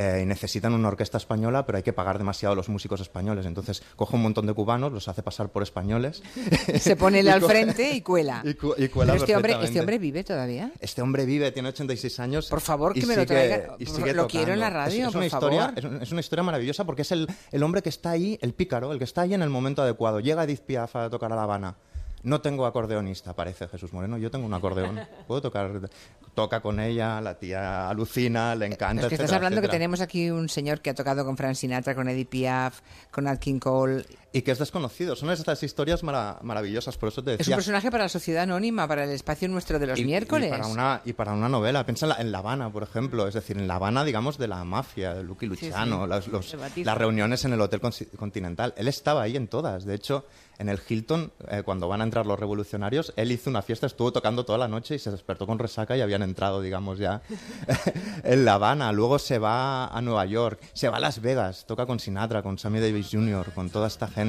[0.00, 3.44] eh, y necesitan una orquesta española, pero hay que pagar demasiado a los músicos españoles.
[3.44, 6.22] Entonces coge un montón de cubanos, los hace pasar por españoles.
[6.80, 8.40] Se pone al frente y cuela.
[8.44, 10.72] y cu- y cuela Pero este hombre, este hombre vive todavía.
[10.80, 12.48] Este hombre vive, tiene 86 años.
[12.48, 13.76] Por favor, que me lo traiga.
[13.78, 14.68] Y sigue lo quiero en la.
[14.68, 15.78] Es- radio, es, por una historia, favor.
[15.78, 18.54] es, un- es una historia maravillosa porque es el, el hombre que está ahí, el
[18.54, 20.20] pícaro, el que está ahí en el momento adecuado.
[20.20, 21.76] Llega Edith Piaf a tocar a La Habana.
[22.22, 24.18] No tengo acordeonista, parece Jesús Moreno.
[24.18, 25.00] Yo tengo un acordeón.
[25.26, 25.90] Puedo tocar.
[26.34, 29.02] Toca con ella, la tía alucina, le encanta.
[29.02, 31.54] Es que estás etcétera, hablando que tenemos aquí un señor que ha tocado con Frank
[31.54, 32.80] Sinatra, con Eddie Piaf,
[33.10, 34.04] con Nat King Cole.
[34.32, 35.16] Y que es desconocido.
[35.16, 36.96] Son estas historias mara- maravillosas.
[36.96, 37.56] Por eso te Es un decía.
[37.56, 40.46] personaje para la sociedad anónima, para el espacio nuestro de los Y- miércoles.
[40.48, 41.84] Y para, una, y para una novela.
[41.84, 43.26] Piensa en la, en La Habana, por ejemplo.
[43.26, 46.08] Es decir, en La Habana, digamos, de la mafia, de Lucky Sí, Luciano, sí.
[46.08, 47.80] las, los- las reuniones en el Hotel
[48.16, 48.72] Continental.
[48.76, 49.84] Él estaba ahí en todas.
[49.84, 50.24] De hecho,
[50.58, 54.12] en el Hilton, eh, cuando van a entrar los revolucionarios, él hizo una fiesta, estuvo
[54.12, 57.22] tocando toda la noche y se despertó con resaca y habían centrado, digamos, ya
[58.22, 58.92] en La Habana.
[58.92, 62.58] Luego se va a Nueva York, se va a Las Vegas, toca con Sinatra, con
[62.58, 64.19] Sammy Davis Jr., con toda esta gente.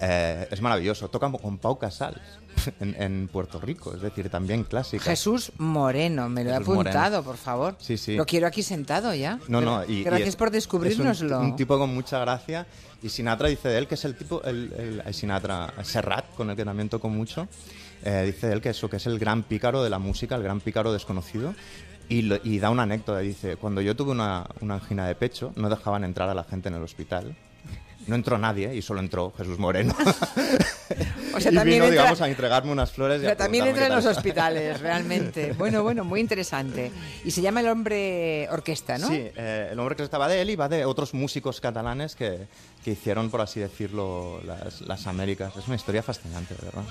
[0.00, 1.08] Eh, es maravilloso.
[1.08, 2.18] Toca con Pau Casals
[2.80, 5.04] en, en Puerto Rico, es decir, también clásica.
[5.04, 7.22] Jesús Moreno, me lo he apuntado, Moreno.
[7.22, 7.76] por favor.
[7.78, 8.16] Sí, sí.
[8.16, 9.38] Lo quiero aquí sentado ya.
[9.46, 11.38] No, no, y, y Gracias es- por Es descubrírnoslo.
[11.38, 12.66] un, un tipo con mucha gracia.
[13.02, 16.50] Y Sinatra dice de él que es el tipo, el, el- el Sinatra, Serrat, con
[16.50, 17.46] el que también toco mucho,
[18.02, 20.42] eh, dice de él que eso, que es el gran pícaro de la música, el
[20.42, 21.54] gran pícaro desconocido.
[22.08, 25.52] Y, lo- y da una anécdota, dice, cuando yo tuve una, una angina de pecho,
[25.56, 27.36] no dejaban entrar a la gente en el hospital.
[28.06, 29.94] No entró nadie y solo entró Jesús Moreno.
[31.36, 33.36] O sea, y también vino, entra- digamos, a entregarme unas flores.
[33.36, 35.52] también entra en los hospitales, realmente.
[35.58, 36.92] Bueno, bueno, muy interesante.
[37.24, 39.08] Y se llama El Hombre Orquesta, ¿no?
[39.08, 42.46] Sí, eh, el hombre que estaba de él y va de otros músicos catalanes que,
[42.84, 45.56] que hicieron, por así decirlo, las, las Américas.
[45.56, 46.84] Es una historia fascinante, de verdad.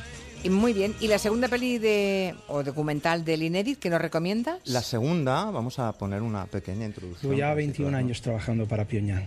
[0.44, 0.94] Y muy bien.
[1.00, 4.58] ¿Y la segunda peli de, o documental del Inédit que nos recomiendas?
[4.66, 7.32] La segunda, vamos a poner una pequeña introducción.
[7.32, 8.00] Llevo ya para 21 situarnos.
[8.00, 9.26] años trabajando para Pyongyang.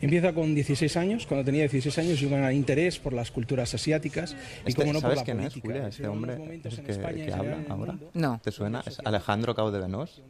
[0.00, 4.34] Empieza con 16 años, cuando tenía 16 años y un interés por las culturas asiáticas
[4.64, 5.66] y Este- como no por ¿Sabes la quién es, política.
[5.68, 5.80] Julia?
[5.82, 6.92] Es Este decir, hombre es que, que
[7.28, 7.92] y habla ahora.
[7.92, 8.10] mundo.
[8.14, 8.40] No.
[8.42, 8.82] ¿Te suena?
[8.86, 10.22] Es Alejandro Caudevenós.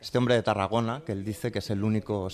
[0.00, 2.28] Este hombre de Tarragona, que él dice que es el único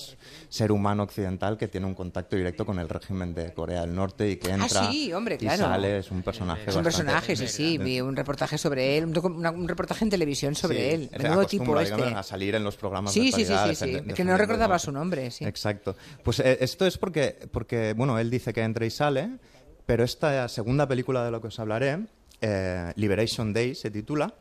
[0.48, 4.30] ser humano occidental que tiene un contacto directo con el régimen de Corea del Norte
[4.30, 7.48] y que entra Ah, sí, hombre, y sale, es un personaje Es un personaje, sí,
[7.48, 7.78] sí.
[7.78, 11.10] Vi un reportaje sobre él, un, reportaje en televisión sobre Sí, él.
[11.18, 12.02] Menudo tipo este.
[12.02, 15.30] a salir en los programas Sí, de sí, sí, sí, que no recordaba su nombre,
[15.30, 15.44] sí.
[15.44, 15.96] Exacto.
[16.22, 19.38] Pues eh, esto es porque, porque, bueno, él dice que entra y sale,
[19.86, 22.06] pero esta segunda película de lo que os hablaré,
[22.40, 24.34] eh, Liberation Day se titula,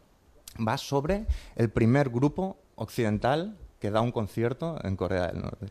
[0.67, 5.67] va sobre el primer grupo occidental que da un concierto en Corea del Norte.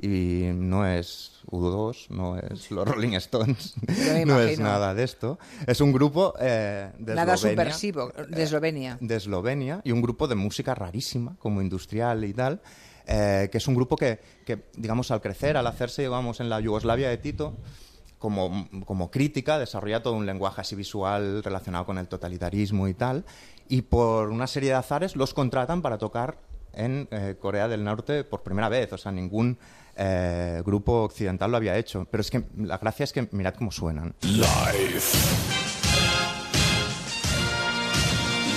[0.00, 3.74] Y no es U2, no es los Rolling Stones,
[4.26, 5.38] no es nada de esto.
[5.66, 8.98] Es un grupo eh, de Nada Eslovenia subversivo, de Eslovenia.
[9.00, 12.60] de Eslovenia y un grupo de música rarísima, como industrial y tal,
[13.06, 16.60] eh, que es un grupo que, que, digamos, al crecer, al hacerse, digamos, en la
[16.60, 17.56] Yugoslavia de Tito,
[18.18, 23.24] como, como crítica, desarrolla todo un lenguaje así visual relacionado con el totalitarismo y tal,
[23.68, 26.38] y por una serie de azares los contratan para tocar
[26.72, 29.58] en eh, Corea del Norte por primera vez, o sea, ningún
[29.96, 32.06] eh, grupo occidental lo había hecho.
[32.10, 34.14] Pero es que la gracia es que mirad cómo suenan.
[34.22, 35.18] Life.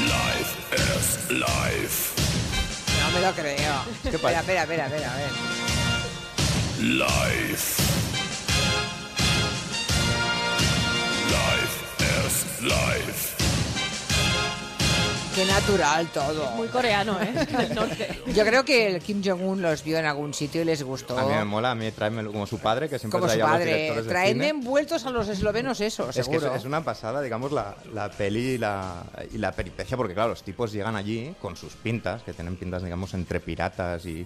[0.06, 2.22] Life is life.
[3.02, 3.74] No me lo creo.
[4.04, 5.32] ¿Qué espera, espera, espera, espera, a ver.
[6.80, 7.84] Life.
[11.30, 13.37] Life is life.
[15.38, 16.50] Qué natural todo.
[16.56, 17.32] Muy coreano, ¿eh?
[17.76, 18.23] Norte.
[18.34, 21.15] Yo creo que el Kim Jong-un los vio en algún sitio y les gustó.
[21.15, 23.45] A mí me mola, a mí tráemelo como su padre, que siempre Como su traía
[23.45, 23.71] a los padre.
[23.76, 24.47] directores de Traedme cine.
[24.50, 26.47] envueltos a los eslovenos eso, Es que seguro.
[26.56, 30.30] es, es una pasada, digamos, la, la peli y la, y la peripecia, porque claro,
[30.30, 34.26] los tipos llegan allí con sus pintas, que tienen pintas, digamos, entre piratas y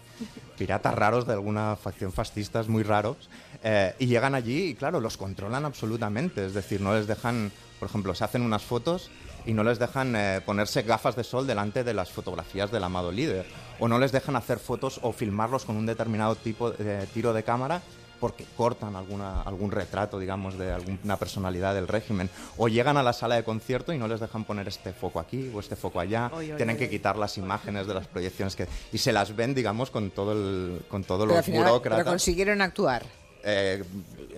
[0.57, 3.17] piratas raros de alguna facción fascistas muy raros,
[3.65, 7.89] eh, y llegan allí y claro, los controlan absolutamente, es decir, no les dejan, por
[7.89, 9.11] ejemplo, se hacen unas fotos
[9.45, 13.11] y no les dejan eh, ponerse gafas de sol delante de las fotografías del amado
[13.11, 13.45] líder,
[13.79, 17.43] o no les dejan hacer fotos o filmarlos con un determinado tipo de tiro de
[17.43, 17.81] cámara
[18.19, 22.29] porque cortan alguna, algún retrato, digamos, de alguna personalidad del régimen.
[22.55, 25.49] O llegan a la sala de concierto y no les dejan poner este foco aquí
[25.51, 26.29] o este foco allá.
[26.31, 29.35] Oy, oy, Tienen oy, que quitar las imágenes de las proyecciones que y se las
[29.35, 32.05] ven, digamos, con todo el, con todos Pero los final pero burócratas.
[32.05, 33.03] consiguieron actuar.
[33.43, 33.83] Eh,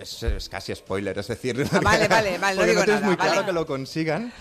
[0.00, 3.16] es, es casi spoiler, es decir, Ah, vale, vale, vale, no digo tienes nada, muy
[3.16, 3.30] vale.
[3.32, 4.32] claro que lo consigan,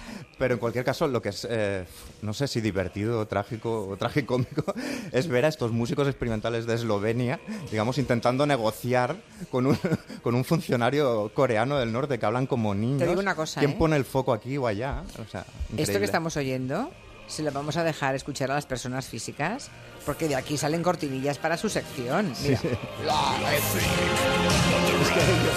[0.43, 1.85] pero en cualquier caso lo que es, eh,
[2.21, 4.73] no sé si divertido, o trágico o tragicómico,
[5.13, 7.39] es ver a estos músicos experimentales de Eslovenia,
[7.71, 9.15] digamos, intentando negociar
[9.49, 9.79] con un,
[10.21, 12.99] con un funcionario coreano del norte que hablan como niños.
[12.99, 13.75] Te digo una cosa, ¿Quién ¿eh?
[13.79, 15.03] pone el foco aquí o allá?
[15.25, 15.45] O sea,
[15.77, 16.91] Esto que estamos oyendo
[17.27, 19.71] se lo vamos a dejar escuchar a las personas físicas
[20.05, 22.33] porque de aquí salen cortinillas para su sección.
[22.43, 22.59] Mira.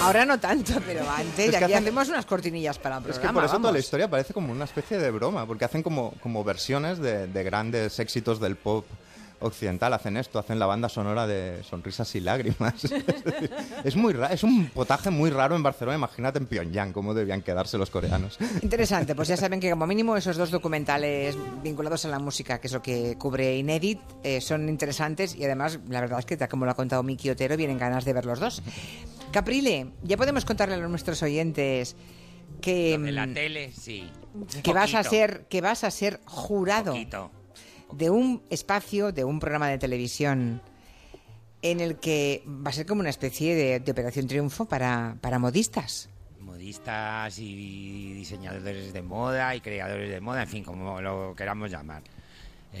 [0.01, 3.07] Ahora no tanto, pero antes Es que aquí hacen- hacemos unas cortinillas para el Es
[3.11, 3.29] programa.
[3.29, 6.13] que por eso toda la historia parece como una especie de broma, porque hacen como,
[6.21, 8.85] como versiones de, de grandes éxitos del pop
[9.39, 9.93] occidental.
[9.93, 12.83] Hacen esto, hacen la banda sonora de Sonrisas y Lágrimas.
[12.85, 13.51] Es decir,
[13.83, 15.97] es muy ra- es un potaje muy raro en Barcelona.
[15.97, 18.37] Imagínate en Pyongyang cómo debían quedarse los coreanos.
[18.61, 22.67] Interesante, pues ya saben que como mínimo esos dos documentales vinculados a la música, que
[22.67, 26.47] es lo que cubre Inédit, eh, son interesantes y además la verdad es que tal
[26.49, 28.61] como lo ha contado Miki Otero, vienen ganas de ver los dos.
[29.31, 31.95] Caprile, ya podemos contarle a nuestros oyentes
[32.61, 34.09] que, En la mm, tele, sí.
[34.63, 37.29] que vas a ser que vas a ser jurado Poquito.
[37.91, 40.61] De un espacio, de un programa de televisión
[41.61, 45.39] en el que va a ser como una especie de, de operación triunfo para, para
[45.39, 46.09] modistas.
[46.39, 52.03] Modistas y diseñadores de moda y creadores de moda, en fin, como lo queramos llamar.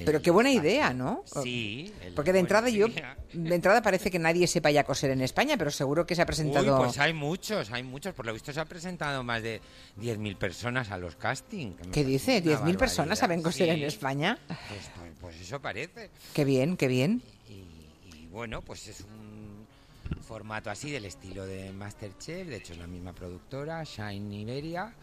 [0.05, 1.23] Pero qué buena idea, ¿no?
[1.41, 1.91] Sí.
[2.15, 5.71] Porque de entrada yo, de entrada parece que nadie sepa ya coser en España, pero
[5.71, 6.77] seguro que se ha presentado.
[6.77, 8.13] Uy, pues hay muchos, hay muchos.
[8.13, 9.59] Por lo visto se han presentado más de
[9.99, 11.75] 10.000 personas a los castings.
[11.91, 12.41] ¿Qué dice?
[12.45, 13.81] una ¿10.000 personas saben coser Sí.
[13.81, 14.37] en España?
[14.47, 16.09] Pues, pues- pues eso parece.
[16.33, 17.21] Qué bien, qué bien.
[17.49, 19.65] Y bueno, pues es un
[20.21, 22.47] formato así del estilo de Masterchef.
[22.47, 24.93] De hecho, es la misma productora, Shine Iberia.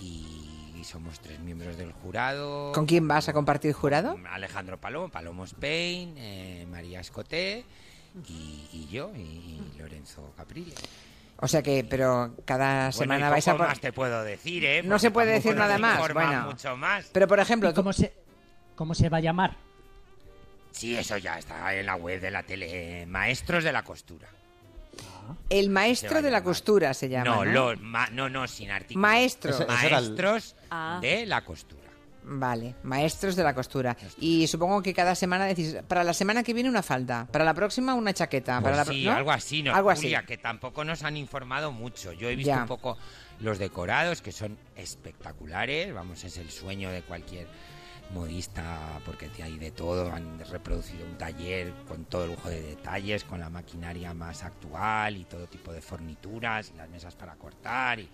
[0.00, 0.38] Y,
[0.84, 2.72] somos tres miembros del jurado.
[2.72, 4.18] ¿Con quién vas a compartir jurado?
[4.28, 7.64] Alejandro Palomo, Palomo Spain, eh, María Escoté
[8.28, 10.74] y, y yo, y, y Lorenzo Caprile.
[11.44, 14.82] O sea que, pero cada Bueno, semana vais a más te puedo decir, ¿eh?
[14.84, 16.12] No se puede decir nada más.
[16.12, 17.10] Bueno, mucho más.
[17.12, 18.12] pero por ejemplo, ¿Y cómo se,
[18.76, 19.56] cómo se va a llamar?
[20.70, 23.06] Sí, eso ya está en la web de la tele.
[23.06, 24.28] Maestros de la costura.
[25.48, 27.24] El maestro de la costura se llama.
[27.24, 27.52] no, ¿no?
[27.52, 29.00] los ma- no, no, sin artículo.
[29.00, 29.60] Maestros.
[29.60, 30.98] Ese- ese era el- Maestros Ah.
[31.00, 31.82] de la costura.
[32.24, 33.96] Vale, maestros de la costura.
[34.20, 37.52] Y supongo que cada semana decís, para la semana que viene una falda, para la
[37.52, 39.74] próxima una chaqueta, para la Pues sí, algo así, ¿no?
[39.74, 40.02] Algo así.
[40.02, 42.12] Julia, que tampoco nos han informado mucho.
[42.12, 42.62] Yo he visto Ya.
[42.62, 42.96] un poco
[43.40, 45.92] los decorados, que son espectaculares.
[45.92, 47.48] Vamos, es el sueño de cualquier
[48.12, 50.12] modista, porque hay de todo.
[50.12, 55.16] Han reproducido un taller con todo el lujo de detalles, con la maquinaria más actual
[55.16, 58.08] y todo tipo de fornituras, y las mesas para cortar y,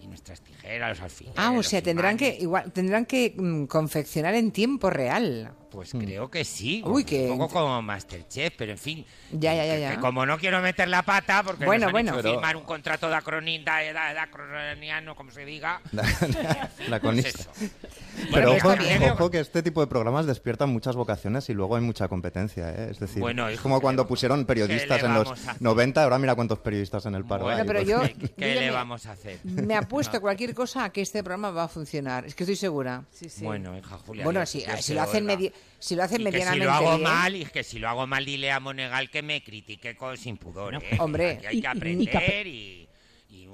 [0.00, 1.38] y nuestras tijeras, los alfileres.
[1.38, 5.52] Ah, o sea, tendrán que igual tendrán que mm, confeccionar en tiempo real.
[5.70, 6.82] Pues creo que sí.
[6.86, 9.04] Uy, un que- poco como Masterchef, pero en fin.
[9.32, 9.90] Ya, ya, ya, que- ya.
[9.96, 12.10] que como no quiero meter la pata, porque Bueno, nos han bueno.
[12.12, 15.80] hecho Pero- firmar un contrato de acronista, de, de, de acroniano, como se diga.
[15.92, 17.00] La.
[17.00, 17.50] Pues eso.
[18.32, 18.74] Pero ojo,
[19.12, 22.88] ojo que este tipo de programas despiertan muchas vocaciones y luego hay mucha competencia, ¿eh?
[22.90, 25.62] Es decir, Bueno, es como ¿qué cuando pusieron periodistas en los vamos a hacer?
[25.62, 27.66] 90, ahora mira cuántos periodistas en el paro Bueno, hay.
[27.66, 27.88] pero pues.
[27.88, 29.38] yo- ¿Qué, qué le vamos a hacer?
[29.44, 32.24] Me apuesto a cualquier cosa a que este programa va a funcionar.
[32.26, 33.04] Es que estoy segura.
[33.40, 34.24] Bueno, hija Julia.
[34.24, 34.64] Bueno, si,
[34.94, 37.02] lo hacen medi- si lo hacen Y que si medianamente lo hago bien.
[37.02, 40.36] mal, y que si lo hago mal, dile a Monegal que me critique con, sin
[40.36, 40.74] pudor.
[40.76, 40.96] ¿eh?
[40.98, 41.32] hombre.
[41.32, 42.50] Aquí hay que aprender y,
[42.82, 42.83] y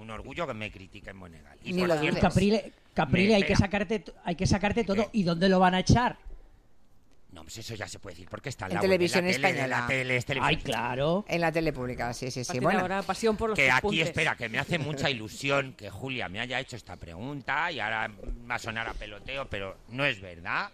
[0.00, 1.58] un orgullo que me critique Monegal.
[1.62, 2.22] Y Ni por lo cierto, dudes.
[2.32, 5.08] Caprile, Caprile hay que sacarte, hay que sacarte todo.
[5.12, 6.16] ¿Y dónde lo van a echar?
[7.32, 9.30] No, pues eso ya se puede decir, porque está en En la web televisión la
[9.32, 9.80] tele, española.
[9.80, 11.24] la tele, es televisión Ay, claro.
[11.28, 12.58] En la tele pública, sí, sí, sí.
[12.58, 16.28] Bueno, ahora, pasión por los que aquí espera, que me hace mucha ilusión que Julia
[16.28, 18.10] me haya hecho esta pregunta y ahora
[18.50, 20.70] va a sonar a peloteo, pero no es verdad.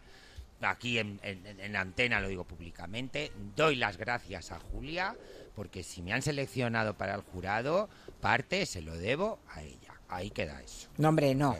[0.62, 3.30] Aquí en, en- en antena lo digo públicamente.
[3.54, 5.14] Doy las gracias a Julia
[5.54, 7.90] porque si me han seleccionado para el jurado,
[8.20, 9.92] parte se lo debo a ella.
[10.08, 10.88] Ahí queda eso.
[10.98, 11.56] no, hombre, no.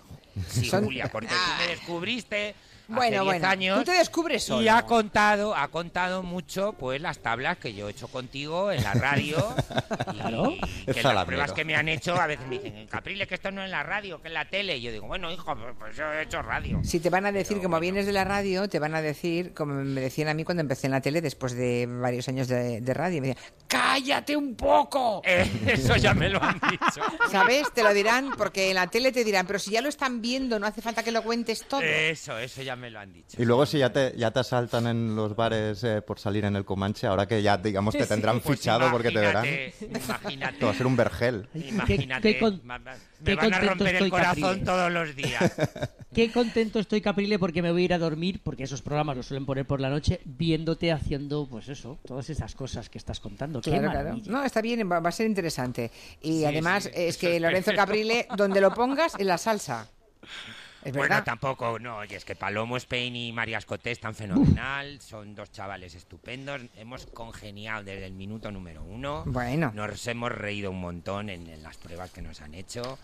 [0.51, 2.55] Sí, Son- Julia, porque tú me descubriste
[2.89, 4.62] Bueno, hace 10 bueno, años tú te descubres solo.
[4.62, 8.82] y ha contado, ha contado mucho pues las tablas que yo he hecho contigo en
[8.82, 9.37] la radio
[10.12, 10.53] y, Claro.
[10.53, 10.61] y
[10.91, 13.51] Es que las pruebas que me han hecho a veces me dicen, Caprile, que esto
[13.51, 14.76] no es la radio, que es la tele.
[14.76, 16.80] Y yo digo, bueno, hijo, pues, pues yo he hecho radio.
[16.84, 17.80] Si te van a decir, Pero como bueno.
[17.82, 20.87] vienes de la radio, te van a decir, como me decían a mí cuando empecé
[20.87, 25.22] en la tele después de varios años de, de radio, me decían, ¡cállate un poco!
[25.26, 27.03] Eh, eso ya me lo han dicho.
[27.30, 27.72] ¿Sabes?
[27.72, 30.59] Te lo dirán porque en la tele te dirán, pero si ya lo están viendo,
[30.61, 31.80] no hace falta que lo cuentes todo.
[31.82, 33.41] Eso, eso ya me lo han dicho.
[33.41, 36.57] Y luego si ya te, ya te asaltan en los bares eh, por salir en
[36.57, 39.47] el Comanche, ahora que ya digamos te tendrán Pues fichado porque te verán.
[39.81, 40.59] imagínate.
[40.59, 41.49] Te va a ser un vergel.
[41.55, 42.35] Imagínate.
[42.35, 44.64] qué con- me van a contento romper el estoy, corazón Caprile.
[44.64, 45.53] todos los días.
[46.16, 49.27] Qué contento estoy, Caprile, porque me voy a ir a dormir, porque esos programas los
[49.27, 53.61] suelen poner por la noche, viéndote haciendo, pues eso, todas esas cosas que estás contando.
[53.61, 54.18] Qué Claro, claro.
[54.27, 55.91] No, está bien, va, a ser interesante.
[56.22, 57.72] Y Sí, además sí, es que Lorenzo.
[57.74, 59.89] Caprile, donde lo pongas, en la salsa.
[60.87, 65.34] Es Bueno, tampoco, no, y es que Palomo Spain y María Escoté están fenomenal, son
[65.34, 69.24] dos chavales estupendos, hemos congeniado desde el minuto número uno.
[69.26, 69.72] Bueno.
[69.74, 72.99] Nos hemos reído un montón en, en las pruebas que nos han hecho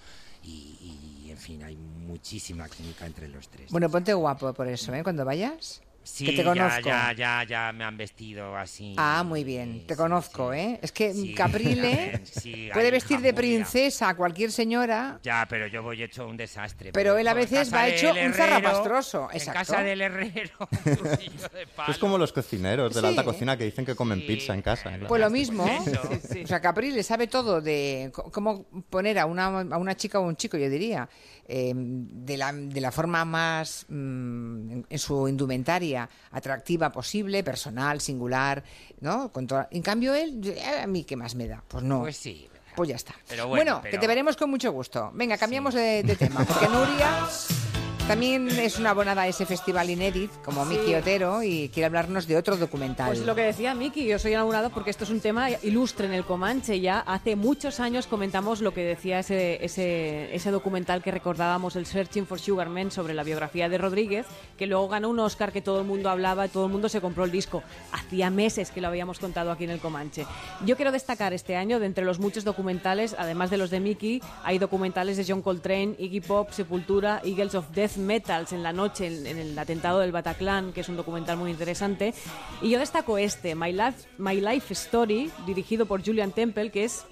[0.45, 3.73] y, y, en fin, hay muchísima química entre los tres.
[3.73, 5.03] Bueno, ponte guapo por eso, ¿eh?
[5.03, 5.83] Cuando vayas.
[6.05, 6.89] Sí, que te ya, conozco.
[6.89, 8.95] ya, ya, ya me han vestido así.
[8.97, 9.87] Ah, muy bien.
[9.87, 10.79] Te conozco, ¿eh?
[10.83, 15.19] Es que Sí, Caprile sí, puede vestir de princesa a cualquier señora.
[15.23, 16.93] Ya, pero yo voy hecho un desastre.
[16.93, 19.59] Pero él a en veces va hecho un zarrapastroso, En exacto.
[19.73, 21.93] casa del herrero, de palo.
[21.93, 24.91] Es como los cocineros de la alta cocina que dicen que comen pizza en casa.
[24.91, 25.07] claro.
[25.07, 25.67] Pues lo mismo.
[25.67, 26.01] eso.
[26.43, 30.37] O sea, Caprile sabe todo de cómo poner a una, a una chica o un
[30.37, 31.09] chico, yo diría,
[31.47, 35.92] eh, de, la, de la forma más, mm, en, en su indumentaria,
[36.31, 38.63] atractiva posible, personal, singular,
[39.01, 39.31] ¿no?
[39.33, 41.63] Con toda- En cambio, él, eh, a mí, ¿qué más me da?
[41.69, 42.01] Pues no.
[42.01, 42.49] Pues sí.
[42.75, 43.15] Pues ya está.
[43.29, 45.11] Pero bueno, que pero- te veremos con mucho gusto.
[45.15, 47.27] Venga, cambiamos de, de tema, porque Nuria
[48.13, 50.77] también es una abonada a ese festival Inédit, como Sí.
[50.77, 53.07] Miki Otero, y quiere hablarnos de otro documental.
[53.07, 56.13] Pues lo que decía Miki, yo soy enamorado porque esto es un tema ilustre en
[56.13, 56.79] el Comanche.
[56.79, 61.87] Ya hace muchos años comentamos lo que decía ese, ese, ese documental que recordábamos, el
[61.87, 64.27] Searching for Sugar Man, sobre la biografía de Rodríguez,
[64.59, 67.25] que luego ganó un Oscar que todo el mundo hablaba, todo el mundo se compró
[67.25, 67.63] el disco.
[67.93, 70.27] Hacía meses que lo habíamos contado aquí en el Comanche.
[70.67, 74.21] Yo quiero destacar este año, de entre los muchos documentales, además de los de Miki,
[74.45, 79.07] hay documentales de John Coltrane, Iggy Pop, Sepultura, Eagles of Death Metals en la noche,
[79.07, 82.15] en, en el atentado del Bataclan, que es un documental muy interesante.
[82.61, 87.05] Y yo destaco este, My Life, My Life Story, dirigido por Julian Temple, que es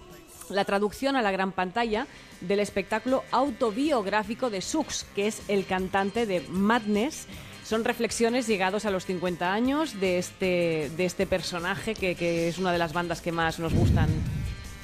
[0.50, 2.06] la traducción a la gran pantalla
[2.40, 7.26] del espectáculo autobiográfico de Sux, que es el cantante de Madness.
[7.64, 12.58] Son reflexiones llegados a los 50 años de este, de este personaje, que, que es
[12.58, 14.08] una de las bandas que más nos gustan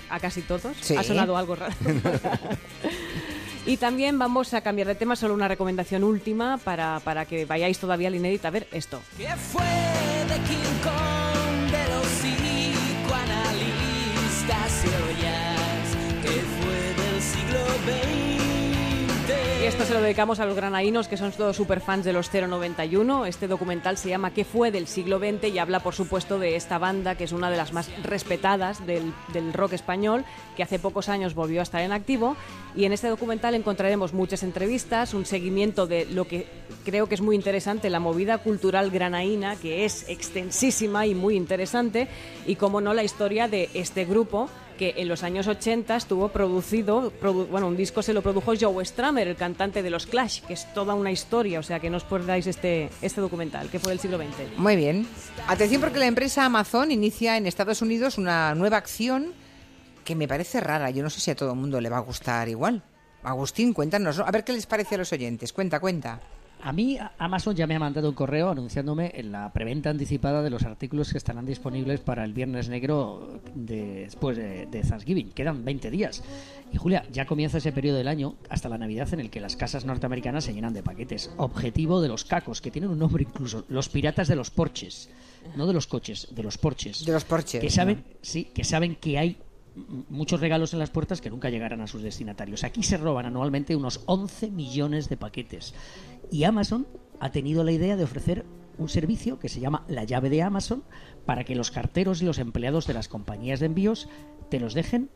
[0.08, 0.76] a casi todos.
[0.80, 0.94] Sí.
[0.96, 1.74] Ha sonado algo raro.
[3.66, 7.78] Y también vamos a cambiar de tema, solo una recomendación última para, para que vayáis
[7.78, 9.00] todavía al inédito a ver esto.
[9.18, 12.06] ¿Qué fue de King Kong de los
[19.66, 23.26] esto se lo dedicamos a los granaínos, que son todos superfans de los 091.
[23.26, 25.48] Este documental se llama ¿Qué fue del siglo XX?
[25.52, 29.12] y habla, por supuesto, de esta banda, que es una de las más respetadas del,
[29.32, 30.24] del rock español,
[30.56, 32.36] que hace pocos años volvió a estar en activo.
[32.76, 36.46] Y en este documental encontraremos muchas entrevistas, un seguimiento de lo que
[36.84, 42.06] creo que es muy interesante, la movida cultural granaína, que es extensísima y muy interesante,
[42.46, 47.12] y, como no, la historia de este grupo que en los años 80 estuvo producido,
[47.20, 50.52] produ- bueno, un disco se lo produjo Joe Strummer, el cantante de los Clash, que
[50.54, 53.90] es toda una historia, o sea que no os perdáis este, este documental, que fue
[53.90, 54.58] del siglo XX.
[54.58, 55.06] Muy bien.
[55.48, 59.32] Atención porque la empresa Amazon inicia en Estados Unidos una nueva acción
[60.04, 60.90] que me parece rara.
[60.90, 62.82] Yo no sé si a todo el mundo le va a gustar igual.
[63.22, 64.20] Agustín, cuéntanos.
[64.20, 65.52] A ver qué les parece a los oyentes.
[65.52, 66.20] Cuenta, cuenta.
[66.62, 70.50] A mí Amazon ya me ha mandado un correo anunciándome en la preventa anticipada de
[70.50, 75.30] los artículos que estarán disponibles para el Viernes Negro de- después de, de Thanksgiving.
[75.30, 76.24] Quedan 20 días.
[76.72, 79.54] Y Julia, ya comienza ese periodo del año hasta la Navidad en el que las
[79.54, 81.30] casas norteamericanas se llenan de paquetes.
[81.36, 85.08] Objetivo de los cacos, que tienen un nombre incluso, los piratas de los porches.
[85.56, 87.04] No de los coches, de los porches.
[87.04, 87.60] De los porches.
[87.60, 89.36] Que saben, sí, que saben que hay
[90.08, 92.64] muchos regalos en las puertas que nunca llegarán a sus destinatarios.
[92.64, 95.74] Aquí se roban anualmente unos 11 millones de paquetes.
[96.30, 96.86] Y Amazon
[97.20, 98.44] ha tenido la idea de ofrecer
[98.78, 100.82] un servicio que se llama la llave de Amazon
[101.24, 104.08] para que los carteros y los empleados de las compañías de envíos
[104.50, 105.10] te los dejen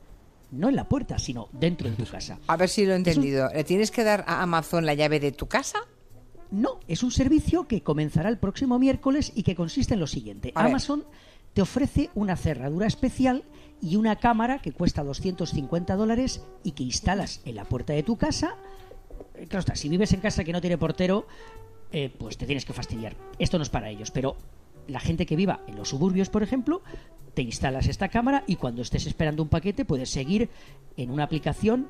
[0.50, 2.38] no en la puerta, sino dentro de tu casa.
[2.48, 3.48] A ver si lo he entendido.
[3.54, 5.78] ¿Le tienes que dar a Amazon la llave de tu casa?
[6.50, 10.52] No, es un servicio que comenzará el próximo miércoles y que consiste en lo siguiente.
[10.56, 10.72] A ver.
[11.54, 13.44] Te ofrece una cerradura especial
[13.82, 18.16] y una cámara que cuesta 250 dólares y que instalas en la puerta de tu
[18.16, 18.56] casa.
[19.34, 21.26] Eh, Claro está, si vives en casa que no tiene portero,
[21.92, 23.16] eh, pues te tienes que fastidiar.
[23.38, 24.36] Esto no es para ellos, pero
[24.86, 26.82] la gente que viva en los suburbios, por ejemplo,
[27.34, 30.50] te instalas esta cámara y cuando estés esperando un paquete puedes seguir
[30.96, 31.88] en una aplicación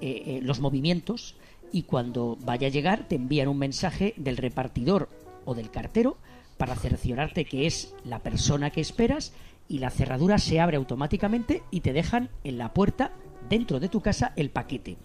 [0.00, 1.36] eh, eh, los movimientos
[1.72, 5.08] y cuando vaya a llegar te envían un mensaje del repartidor
[5.44, 6.16] o del cartero
[6.58, 9.32] para cerciorarte que es la persona que esperas
[9.68, 13.12] y la cerradura se abre automáticamente y te dejan en la puerta
[13.48, 14.96] dentro de tu casa el paquete.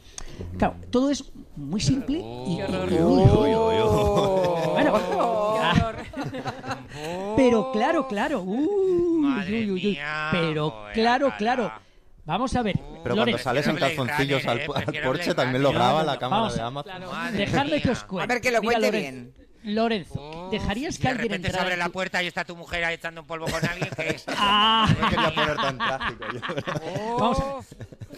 [0.57, 2.57] Claro, todo es muy simple y...
[7.35, 8.41] Pero claro, claro.
[8.41, 9.99] uy, uy, uy, uy,
[10.31, 11.71] pero claro, claro.
[12.25, 12.75] Vamos a ver.
[12.77, 16.43] Pero cuando Lorenzo, sales en calzoncillos al, eh, al Blade también lo graba la cámara
[16.43, 17.01] vamos de Amazon.
[17.11, 18.23] Madre Dejadme que os cuente.
[18.23, 19.42] A ver, que lo Mira, cuente Lorenzo, bien.
[19.63, 22.27] Lorenzo, ¿dejarías Si que de alguien repente se entrara abre en la tu- puerta y
[22.27, 24.25] está tu mujer ahí echando un polvo con alguien, que es?
[24.27, 24.87] Ah.
[24.99, 26.25] No quería poner tan trágico.
[26.33, 27.17] yo.
[27.17, 27.63] Vamos a ver.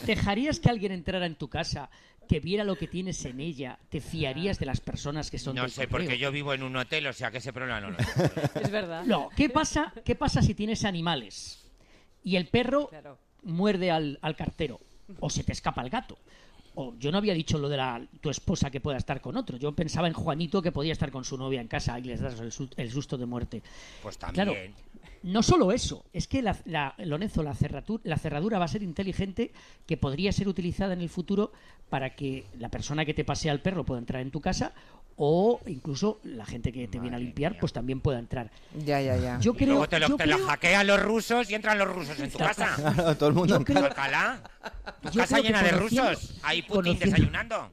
[0.06, 1.89] ¿Dejarías que alguien entrara en tu casa,
[2.28, 3.78] que viera lo que tienes en ella?
[3.89, 6.06] ¿Te fiarías de las personas que son No del sé, correo?
[6.08, 7.98] porque yo vivo en un hotel, o sea que ese problema no lo
[8.62, 9.04] Es verdad.
[9.06, 11.64] No, ¿qué pasa, ¿qué pasa si tienes animales
[12.24, 12.89] y el perro
[13.43, 14.80] muerde al, al cartero
[15.20, 16.18] o se te escapa el gato?
[16.76, 19.58] O yo no había dicho lo de la, tu esposa que pueda estar con otro.
[19.58, 22.40] Yo pensaba en Juanito que podía estar con su novia en casa y les das
[22.40, 23.64] el, su- el susto de muerte.
[24.04, 24.46] Pues también.
[24.48, 24.60] Claro,
[25.24, 27.56] no solo eso, es que la, la- Lorenzo, la
[28.18, 29.52] cerradura va a ser inteligente
[29.88, 31.52] que podría ser utilizada en el futuro
[31.90, 34.74] para que la persona que te pasea al perro pueda entrar en tu casa
[35.18, 38.51] o incluso la gente que te viene a limpiar pues también pueda entrar.
[38.78, 39.39] Ya, ya, ya.
[39.39, 41.78] Yo Y creo, luego te lo, yo te lo creo- hackean los rusos y entran
[41.78, 42.76] los rusos en tu casa.
[42.76, 43.86] Claro, todo el mundo en casa.
[43.86, 44.43] Alcalá,
[45.01, 46.36] tu Yo casa creo llena de rusos.
[46.43, 47.72] Ahí Putin conociendo- desayunando.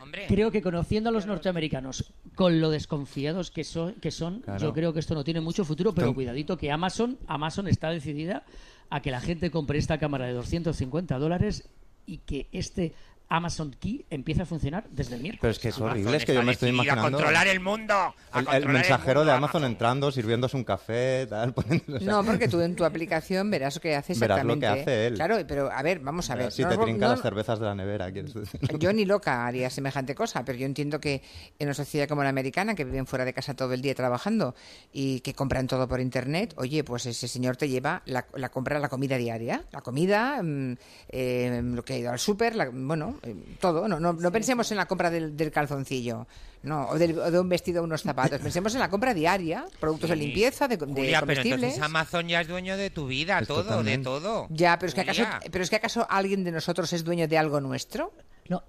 [0.00, 0.26] Hombre.
[0.28, 4.60] Creo que conociendo a los norteamericanos, con lo desconfiados que son, que son Claro.
[4.60, 8.44] yo creo que esto no tiene mucho futuro, pero cuidadito que Amazon, Amazon está decidida
[8.90, 11.68] a que la gente compre esta cámara de 250 dólares
[12.06, 12.94] y que este
[13.36, 15.40] Amazon Key empieza a funcionar desde el miércoles.
[15.40, 17.18] Pero es que es Amazon horrible, es que yo me estoy decidido a imaginando...
[17.18, 20.64] controlar el mundo, a El, el controlar el mensajero mundo, de Amazon entrando, sirviéndose un
[20.64, 21.54] café, tal...
[21.54, 24.52] poniendo- o sea, No, porque tú en tu aplicación verás lo que hace Verás lo
[24.54, 24.66] exactamente.
[24.66, 25.14] que hace él.
[25.14, 26.52] Claro, pero a ver, vamos a ver.
[26.52, 28.60] Si no te trinca no- las cervezas de la nevera, quieres decir.
[28.78, 31.22] Yo ni loca haría semejante cosa, pero yo entiendo que
[31.58, 34.54] en una sociedad como la americana, que viven fuera de casa todo el día trabajando
[34.92, 38.78] y que compran todo por internet, oye, pues ese señor te lleva la, la compra,
[38.78, 40.74] la comida diaria, la comida, mm,
[41.08, 43.16] eh, lo que ha ido al súper, la- bueno,
[43.60, 43.86] todo.
[43.88, 46.26] No, no, no pensemos en la compra del, del calzoncillo,
[46.62, 48.40] no, o, del- o de un vestido o unos zapatos.
[48.42, 50.22] Pensemos en la compra diaria, productos de Sí.
[50.22, 51.54] limpieza, de, de Julia, pero comestibles.
[51.62, 53.98] entonces Amazon ya es dueño de tu vida, Es todo, totalmente.
[53.98, 54.46] de todo.
[54.50, 57.38] Ya, pero es que acaso, pero es que acaso alguien de nosotros es dueño de
[57.38, 58.12] algo nuestro.
[58.48, 58.62] No,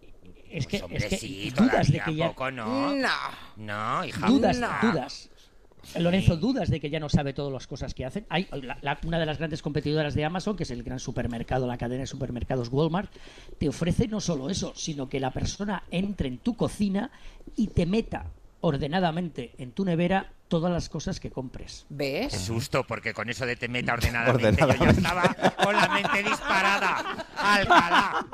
[0.49, 2.27] es que, Pues, hombre, es que sí, dudas de que ya...
[2.27, 2.95] poco, ¿no?
[2.95, 3.09] No.
[3.57, 4.27] No, hija.
[4.27, 4.69] dudas, no.
[4.81, 5.29] dudas.
[5.99, 8.25] Lorenzo, dudas de que ya no sabe todas las cosas que hacen.
[8.29, 11.67] Hay la- la- una de las grandes competidoras de Amazon, que es el gran supermercado,
[11.67, 13.11] la cadena de supermercados Walmart,
[13.57, 17.11] te ofrece no solo eso, sino que la persona entre en tu cocina
[17.55, 18.25] y te meta
[18.61, 21.85] ordenadamente en tu nevera todas las cosas que compres.
[21.89, 22.31] ¿Ves?
[22.33, 26.23] Qué susto, porque con eso de te meta ordenadamente, yo ya estaba con la mente
[26.23, 27.25] disparada.
[27.35, 28.25] Alcalá.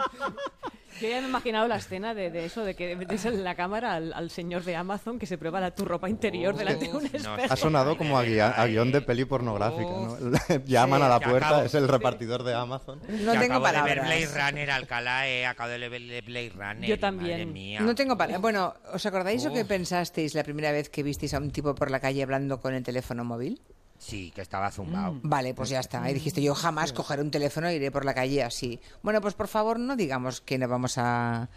[1.02, 3.56] Yo ya me he imaginado la escena de, de eso, de que metes en la
[3.56, 6.95] cámara al, al señor de Amazon que se prueba la, tu ropa interior delante de
[6.97, 7.30] un espejo.
[7.50, 10.18] Ha sonado como a, guía- a guion de peli pornográfica, ¿no?
[10.66, 11.62] Llaman Sí, a la puerta, acabo.
[11.64, 13.00] es el repartidor de Amazon.
[13.08, 14.06] No Yo tengo acabo de ver palabras.
[14.30, 16.89] Blade Runner, Alcalá, eh, acabo de ver Blade Runner.
[16.89, 17.32] Yo también.
[17.39, 17.80] Madre mía.
[17.82, 18.41] No tengo palabras.
[18.41, 19.68] Bueno, ¿os acordáis lo que Uf.
[19.68, 22.84] pensasteis la primera vez que visteis a un tipo por la calle hablando con el
[22.84, 23.62] teléfono móvil?
[24.00, 25.20] Sí, que estaba zumbado.
[25.24, 26.10] Vale, pues ya está.
[26.10, 28.80] Y dijiste, yo jamás cogeré un teléfono e iré por la calle así.
[29.04, 31.50] Bueno, pues por favor no digamos que no vamos a,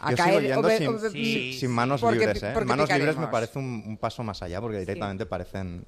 [0.00, 0.30] a Yo caer.
[0.30, 0.62] sigo yendo o
[1.12, 2.50] ve- sin, manos porque- libres, ¿eh?
[2.54, 5.86] porque Manos libres me parece un, un paso más allá, porque directamente parecen...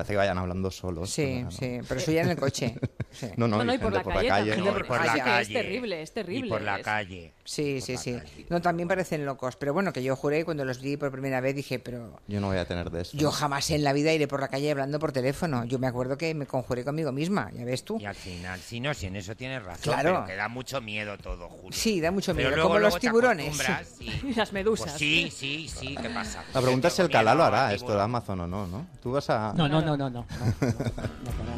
[0.00, 1.10] Parece que vayan hablando solos.
[1.10, 1.50] Sí, pero no.
[1.50, 2.74] sí, pero eso ya en el coche.
[3.12, 3.26] Sí.
[3.36, 4.56] No, no, No, no, y por la por calle la calle.
[4.56, 4.64] ¿no?
[4.72, 5.42] por la calle.
[5.42, 6.46] Es terrible, es terrible.
[6.46, 7.32] Y por la calle.
[7.44, 8.16] Sí, sí, sí.
[8.48, 9.56] No, también parecen locos.
[9.56, 12.46] Pero bueno, que yo juré cuando los vi por primera vez, dije, pero Yo no
[12.46, 13.16] voy a tener de eso.
[13.18, 15.64] yo jamás en la vida iré por la calle hablando por teléfono.
[15.64, 17.98] Yo me acuerdo que me conjuré conmigo misma, ya ves tú.
[18.00, 19.82] Y al final, sí, no, sí, en eso tienes razón.
[19.92, 20.12] Claro.
[20.14, 21.76] Pero que da mucho miedo todo, Julio.
[21.76, 23.60] Sí, da mucho Pero miedo, luego- como luego los tiburones.
[24.00, 24.86] y- Las medusas.
[24.92, 26.44] Pues sí, sí, sí, ¿qué pasa?
[26.54, 28.00] La pregunta es si el Calá lo hará, esto de.
[28.00, 28.86] Amazon o no, ¿no?
[29.02, 29.52] Tú vas a...
[29.56, 30.26] No, no, no, no, no.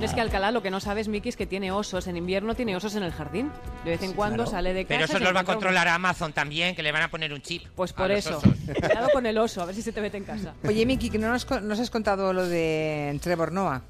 [0.00, 2.06] Es que Alcalá lo que no sabes, Miki, es que tiene osos.
[2.06, 3.50] En invierno tiene osos en el jardín.
[3.84, 4.50] De vez en cuando claro.
[4.50, 4.94] sale de casa.
[4.94, 7.40] Pero eso los va a un- controlar Amazon también, que le van a poner un
[7.42, 7.64] chip.
[7.74, 8.40] Pues por eso.
[8.80, 10.54] Cuidado con el oso, a ver si se te mete en casa.
[10.66, 13.82] Oye, Miki, que no nos, nos has contado lo de Trevor Noah,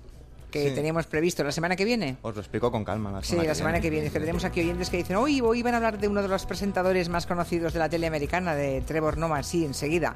[0.53, 0.75] que Sí.
[0.77, 2.19] teníamos previsto la semana que viene.
[2.23, 3.11] Os lo explico con calma.
[3.11, 4.11] La Sí, semana la semana que viene.
[4.11, 6.47] Que tenemos aquí oyentes que dicen, hoy, hoy van a hablar de uno de los
[6.47, 9.43] presentadores más conocidos de la tele americana, de Trevor Noah.
[9.43, 10.15] Sí, enseguida.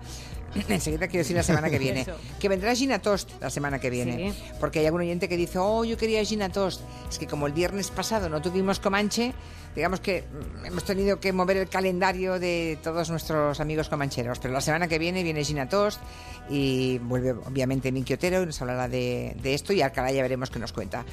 [0.69, 2.07] enseguida quiero decir la semana que viene.
[2.39, 4.33] Que vendrá Gina Tost la semana que viene.
[4.33, 4.43] Sí.
[4.61, 6.83] Porque hay algún oyente que dice, oh, yo quería Gina Tost.
[7.11, 9.33] Es que como el viernes pasado no tuvimos Comanche,
[9.77, 14.39] digamos que mm, hemos tenido que mover el calendario de todos nuestros amigos comancheros.
[14.41, 16.01] Pero la semana que viene viene Gina Tost
[16.49, 20.51] y vuelve obviamente Miki Otero y nos hablará de, de esto y Alcalá ya veremos
[20.51, 21.05] qué nos cuenta.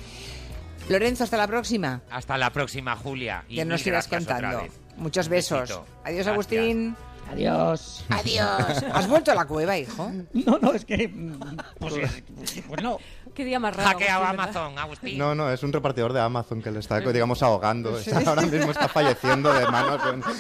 [0.89, 2.01] Lorenzo, hasta la próxima.
[2.09, 3.45] Hasta la próxima, Julia.
[3.47, 4.66] Y Ya nos irás contando.
[4.97, 5.70] Muchos besos.
[5.70, 6.28] Adiós, Gracias.
[6.28, 6.95] Agustín.
[7.32, 8.05] Adiós.
[8.09, 8.84] Adiós.
[8.93, 10.11] ¿Has vuelto a la cueva, hijo?
[10.34, 11.09] No, no, es que.
[11.80, 11.93] Pues,
[12.68, 12.97] pues no.
[13.34, 13.90] Qué día más raro.
[13.90, 14.58] Hackeado Agustín, ¿verdad?
[14.58, 15.18] Amazon, Agustín.
[15.18, 17.98] No, no, es un repartidor de Amazon que le está, digamos, ahogando.
[17.98, 20.02] Está- ahora mismo está falleciendo de manos.
[20.08, 20.24] en-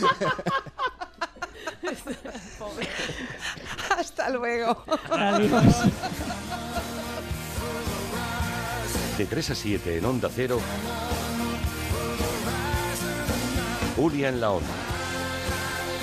[3.97, 4.83] Hasta luego.
[5.11, 5.63] Adiós.
[9.17, 10.59] De 3 a 7 en Onda Cero.
[13.95, 14.67] Julia en la Onda.